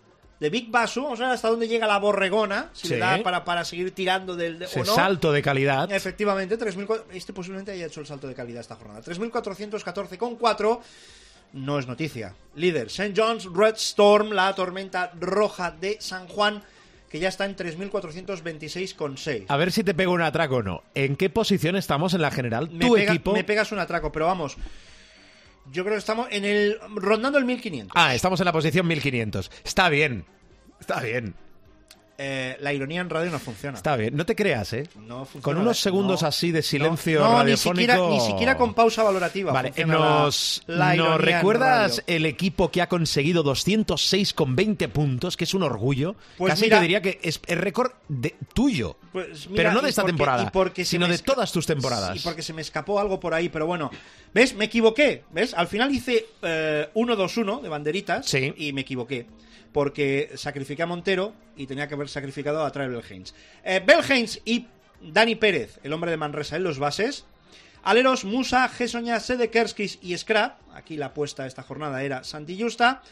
[0.41, 1.05] de Big Basu.
[1.05, 2.95] Vamos a ver hasta dónde llega la borregona, si Sí.
[2.95, 4.59] le da para, para seguir tirando del...
[4.59, 4.85] de- o no.
[4.93, 5.93] salto de calidad.
[5.93, 9.03] Efectivamente, 3.000 este posiblemente haya hecho el salto de calidad esta jornada.
[9.03, 10.81] 3.414,4
[11.53, 12.35] no es noticia.
[12.55, 13.13] Líder, St.
[13.17, 16.63] John's Red Storm, la tormenta roja de San Juan,
[17.11, 19.45] que ya está en 3.426,6.
[19.49, 20.83] A ver si te pego un atraco o no.
[20.95, 22.71] ¿En qué posición estamos en la general?
[22.71, 23.33] Me, tu pega- equipo.
[23.33, 24.57] me pegas un atraco, pero vamos.
[25.73, 27.93] Yo creo que estamos en el rondando el 1500.
[27.97, 29.51] Ah, estamos en la posición 1500.
[29.65, 30.25] Está bien.
[30.81, 31.35] Está bien.
[32.19, 33.77] Eh, la ironía en radio no funciona.
[33.77, 34.17] Está bien.
[34.17, 34.89] No te creas, ¿eh?
[34.97, 35.43] No funciona.
[35.43, 36.29] Con unos segundos No.
[36.29, 37.93] así de silencio no, no, ni radiofónico.
[37.93, 39.53] siquiera, ni siquiera con pausa valorativa.
[39.53, 45.55] Vale, nos, la- la ¿nos recuerdas el equipo que ha conseguido 206,20 puntos, que es
[45.55, 46.17] un orgullo?
[46.39, 48.97] Pues Casi mira- te diría que es el récord de, tuyo.
[49.13, 52.17] Pues mira, pero no de esta porque- temporada, porque sino de todas tus temporadas.
[52.17, 53.91] Y porque se me escapó algo por ahí, pero bueno.
[54.35, 54.55] ¿Ves?
[54.55, 55.25] Me equivoqué.
[55.33, 55.55] ¿Ves?
[55.55, 58.53] Al final hice eh, 1-2-1 de banderitas Sí.
[58.57, 59.27] y me equivoqué.
[59.77, 63.35] Porque sacrifiqué a Montero y tenía que haber sacrificado a Travis Belhains.
[63.63, 63.85] Eh,
[64.47, 64.67] y
[65.03, 67.27] Dani Pérez, el hombre de Manresa en los bases.
[67.83, 70.61] Aleros, Musa, Gesoña, Sedekerskis y Scrap.
[70.73, 73.03] Aquí la apuesta esta jornada era Santi Justa.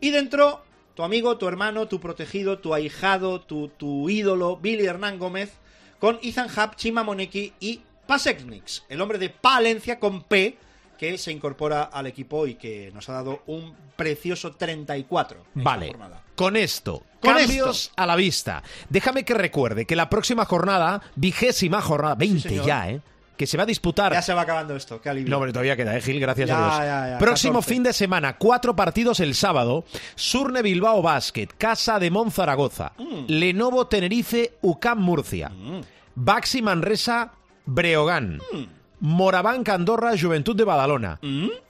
[0.00, 0.64] Y dentro,
[0.94, 5.52] tu amigo, tu hermano, tu protegido, tu ahijado, tu, tu ídolo, Billy Hernán Gómez,
[5.98, 10.56] con Ethan Hub, Chima Moneki y Paseknix, el hombre de Palencia con P,
[10.96, 15.38] que se incorpora al equipo y que nos ha dado un precioso 34.
[15.38, 16.22] esta Vale, jornada.
[16.34, 17.94] con esto, Con cambios esto.
[17.96, 18.62] a la vista.
[18.88, 22.66] Déjame que recuerde que la próxima jornada, vigésima jornada, 20 señor.
[22.66, 23.00] ya, ¿eh?
[23.36, 25.28] Que se va a disputar Ya se va acabando esto, qué alivio.
[25.30, 26.20] No, hombre, todavía queda, ¿eh, Gil?
[26.20, 26.78] Gracias Ya, a Dios.
[26.86, 27.74] ya, ya, Próximo 14.
[27.74, 29.84] fin de semana, cuatro partidos el sábado.
[30.14, 33.24] Surne Bilbao Basket, Casa de Mon Zaragoza, Mm.
[33.26, 35.50] Lenovo Tenerife, UCAM Murcia,
[36.14, 37.32] Baxi Manresa,
[37.66, 38.64] Breogán, Mm.
[39.04, 41.18] Moraván Andorra, Juventud de Badalona.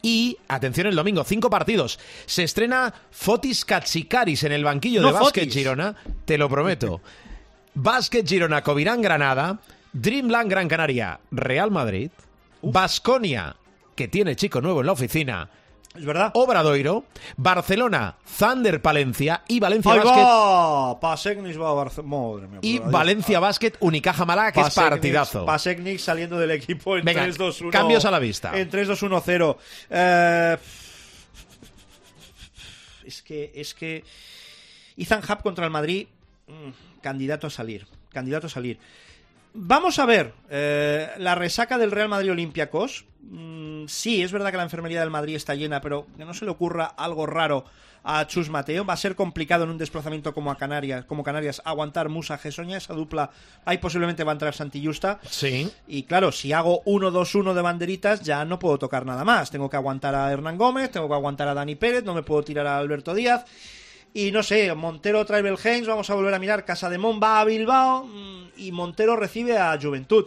[0.03, 1.99] Y, atención, el domingo, cinco partidos.
[2.27, 5.53] Se estrena Fotis Katsikaris en el banquillo No de Basket Fotis.
[5.53, 7.01] Girona, te lo prometo.
[7.75, 9.59] Basket Girona, Covirán Granada,
[9.93, 12.13] Dreamland Gran Canaria, Real Madrid,
[12.63, 13.57] Basconia,
[13.97, 15.51] que tiene chico nuevo en la oficina,
[15.95, 16.33] Es verdad.
[16.35, 17.05] Obradoiro,
[17.37, 20.99] Barcelona, Thunder Palencia y Valencia ¡Ahí Basket va!
[21.01, 22.17] Paseknix va a Barcelona.
[22.17, 22.79] Madre mía, y.
[22.81, 25.47] Valencia Basket Unicaja Málaga, que es partidazo.
[25.47, 27.71] Paseknix saliendo del equipo en Venga, 3-2-1.
[27.71, 28.59] cambios a la vista.
[28.59, 29.57] En 3-2-1-0.
[29.91, 30.57] Eh,
[33.05, 34.03] es que, es que.
[34.97, 36.09] Ethan Hub contra el Madrid,
[36.49, 37.87] mm, candidato a salir.
[38.11, 38.79] Candidato a salir.
[39.57, 43.05] Vamos a ver, eh, la resaca del Real Madrid Olympiacos.
[43.23, 46.45] Mm, sí, es verdad que la enfermería del Madrid está llena, pero que no se
[46.45, 47.65] le ocurra algo raro
[48.03, 48.85] a Chus Mateo.
[48.85, 52.77] Va a ser complicado en un desplazamiento como a Canarias, como Canarias, aguantar Musa Gesoña,
[52.77, 53.31] esa dupla.
[53.65, 55.21] Ahí posiblemente va a entrar Santi Justa.
[55.23, 55.71] Sí.
[55.87, 59.53] Y claro, si hago 1-2-1 de banderitas, ya no puedo tocar nada más.
[59.53, 62.43] Tengo que aguantar a Hernán Gómez, tengo que aguantar a Dani Pérez, no me puedo
[62.43, 63.45] tirar a Alberto Díaz.
[64.17, 66.65] Y no sé, Montero trae Belhains, vamos a volver a mirar.
[66.65, 70.27] Casa de Mon va a Bilbao mm, y Montero recibe a Juventud.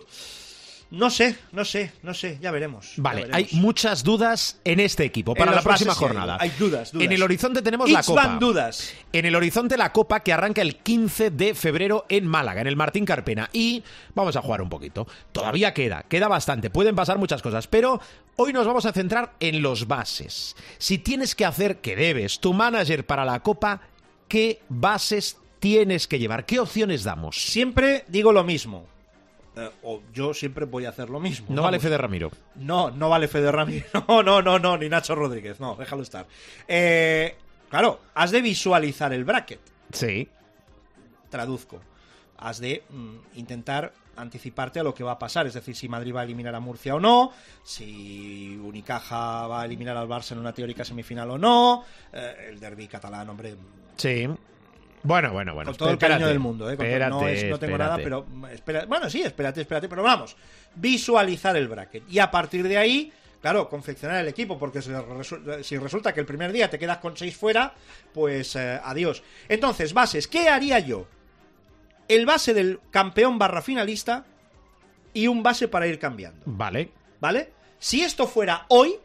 [0.89, 2.95] No sé, no sé, no sé, ya veremos.
[2.95, 3.38] ya Vale, veremos.
[3.51, 6.38] hay muchas dudas en este equipo para la próxima hay- jornada.
[6.39, 7.05] hay dudas, dudas.
[7.05, 8.38] En el horizonte tenemos la Copa.
[8.39, 8.93] dudas.
[9.11, 12.77] En el horizonte la Copa que arranca el 15 de febrero en Málaga, en el
[12.77, 13.49] Martín Carpena.
[13.51, 13.83] Y
[14.15, 15.05] vamos a jugar un poquito.
[15.33, 16.69] Todavía queda, queda bastante.
[16.69, 17.99] Pueden pasar muchas cosas, pero
[18.38, 20.55] hoy nos vamos a centrar en los bases.
[20.77, 23.81] Si tienes que hacer, que debes, tu manager para la Copa,
[24.29, 26.45] ¿qué bases tienes que llevar?
[26.45, 27.41] ¿Qué opciones damos?
[27.41, 28.85] Siempre digo lo mismo.
[29.58, 31.47] Eh, o yo siempre voy a hacer lo mismo.
[31.49, 31.64] No vamos.
[31.68, 32.32] vale Fede Ramiro.
[32.55, 33.88] No, no vale Fede Ramírez.
[34.08, 35.60] No, no, no, no, ni Nacho Rodríguez.
[35.60, 36.28] No, déjalo estar.
[36.68, 37.36] Eh,
[37.70, 39.60] claro, has de visualizar el bracket.
[39.91, 40.28] Sí.
[41.30, 41.82] Traduzco.
[42.38, 45.47] Has de mm, intentar anticiparte a lo que va a pasar.
[45.47, 47.32] Es decir, si Madrid va a eliminar a Murcia o no,
[47.64, 51.84] si Unicaja va a eliminar al Barça en una teórica semifinal o no,
[52.14, 53.55] eh, el derby catalán, hombre,
[53.95, 54.28] Sí.
[55.08, 55.70] Bueno, bueno, bueno.
[55.72, 56.74] con todo el cariño del mundo, ¿eh?
[56.74, 57.78] Espérate, no, es- no tengo espérate.
[57.78, 60.36] nada, pero espera, bueno, sí, espérate, espérate, pero vamos,
[60.76, 66.14] visualizar el bracket y a partir de ahí, claro, confeccionar el equipo, porque si resulta
[66.14, 67.74] que el primer día te quedas con seis fuera,
[68.14, 69.24] pues eh, adiós.
[69.47, 71.08] Entonces, bases, ¿qué haría yo?
[72.10, 74.26] El base del campeón barra finalista
[75.14, 76.91] y un base para ir cambiando, Vale.
[77.20, 77.51] ¿vale?
[77.80, 78.95] Si esto fuera hoy,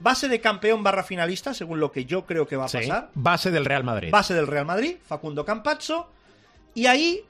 [0.00, 2.78] base de campeón barra finalista, según lo que yo creo que va a Sí.
[2.78, 4.10] pasar, Base del Real Madrid.
[4.10, 6.10] base del Real Madrid, Facundo Campazzo,
[6.74, 7.20] y ahí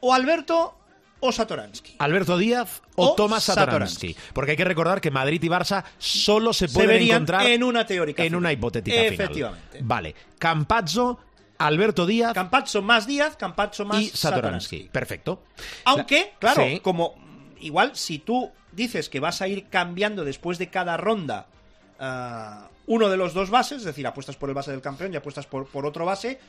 [0.00, 0.76] o Alberto
[1.22, 1.96] o Satoransky.
[1.98, 4.12] Alberto Díaz o, O Tomás Satoransky.
[4.14, 4.32] Satoransky.
[4.32, 8.22] Porque hay que recordar que Madrid y Barça solo se pueden encontrar en una teórica
[8.22, 8.38] en final.
[8.38, 9.12] una hipotética final.
[9.14, 9.80] Efectivamente.
[9.82, 10.14] Vale.
[10.38, 11.18] Campazzo,
[11.58, 14.18] Alberto Díaz Campazzo más Díaz, Campazzo más y Satoransky.
[14.18, 14.88] Satoransky.
[14.90, 15.42] Perfecto.
[15.84, 16.80] Aunque, La- claro, Sí.
[16.80, 17.14] como
[17.60, 21.48] igual si tú dices que vas a ir cambiando después de cada ronda
[22.00, 25.16] ah, uno de los dos bases, es decir, apuestas por el base del campeón y
[25.16, 26.40] apuestas por, por otro base,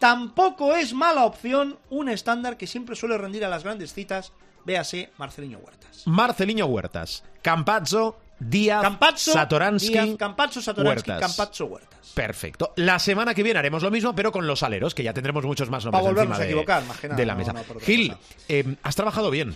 [0.00, 4.32] Tampoco es mala opción un estándar que siempre suele rendir a las grandes citas,
[4.64, 6.04] véase Marceliño Huertas.
[6.06, 11.36] Marceliño Huertas, Campazzo, Díaz, Campazzo, Satoransky, Díaz, Campazzo, Satoransky, Huertas.
[11.36, 12.12] Campazzo, Huertas.
[12.14, 12.72] Perfecto.
[12.76, 15.68] La semana que viene haremos lo mismo, pero con los aleros, que ya tendremos muchos
[15.68, 17.52] más nombres Para volvernos encima a de- equivocar, más que nada, de la no, mesa.
[17.52, 18.16] no Gil,
[18.48, 19.54] eh, has trabajado bien.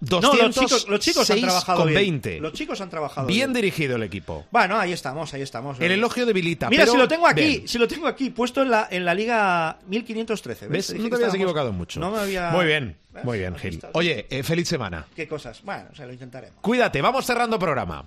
[0.00, 2.00] No, los chicos, los chicos han 206 trabajado con bien.
[2.00, 2.40] 20.
[2.40, 3.52] Los chicos han trabajado Bien bien.
[3.54, 4.44] dirigido el equipo.
[4.50, 5.80] Bueno, ahí estamos, ahí estamos.
[5.80, 6.68] El elogio debilita.
[6.68, 7.68] Mira, pero si lo tengo aquí, bien.
[7.68, 10.68] si lo tengo aquí, puesto en la, en la liga 1513.
[10.68, 10.92] ¿Ves?
[10.92, 11.98] Dije No te habías equivocado mucho.
[12.00, 12.50] No me había...
[12.50, 13.24] Muy bien, ¿Ves?
[13.24, 13.80] muy bien, Gil.
[13.92, 15.06] Oye, eh, feliz semana.
[15.14, 15.62] ¿Qué cosas?
[15.62, 16.58] Bueno, o sea, lo intentaremos.
[16.60, 18.04] Cuídate, vamos cerrando programa.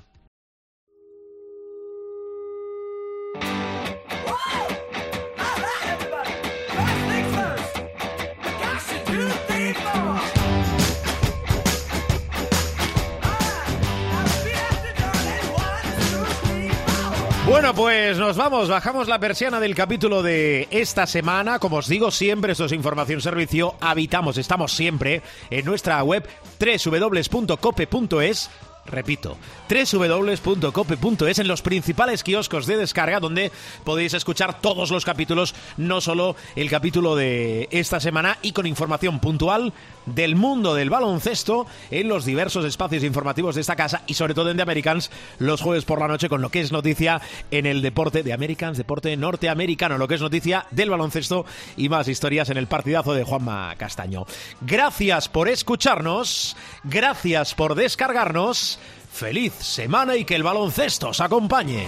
[17.50, 21.58] Bueno, pues nos vamos, bajamos la persiana del capítulo de esta semana.
[21.58, 26.30] Como os digo siempre, esto es Información Servicio, habitamos, estamos siempre en nuestra web
[26.60, 28.52] www.cope.es.
[28.92, 29.38] Repito,
[29.70, 33.52] www.cope.es en los principales kioscos de descarga donde
[33.84, 39.20] podéis escuchar todos los capítulos, no solo el capítulo de esta semana y con información
[39.20, 39.74] puntual
[40.06, 44.50] del mundo del baloncesto en los diversos espacios informativos de esta casa y sobre todo
[44.50, 47.22] en The Americans los jueves por la noche con lo que es noticia
[47.52, 51.46] en el deporte de Americans, deporte norteamericano, lo que es noticia del baloncesto
[51.78, 54.26] y más historias en el partidazo de Juanma Castaño.
[54.62, 58.79] Gracias por escucharnos, gracias por descargarnos.
[59.12, 61.86] Feliz semana y que el baloncesto os acompañe.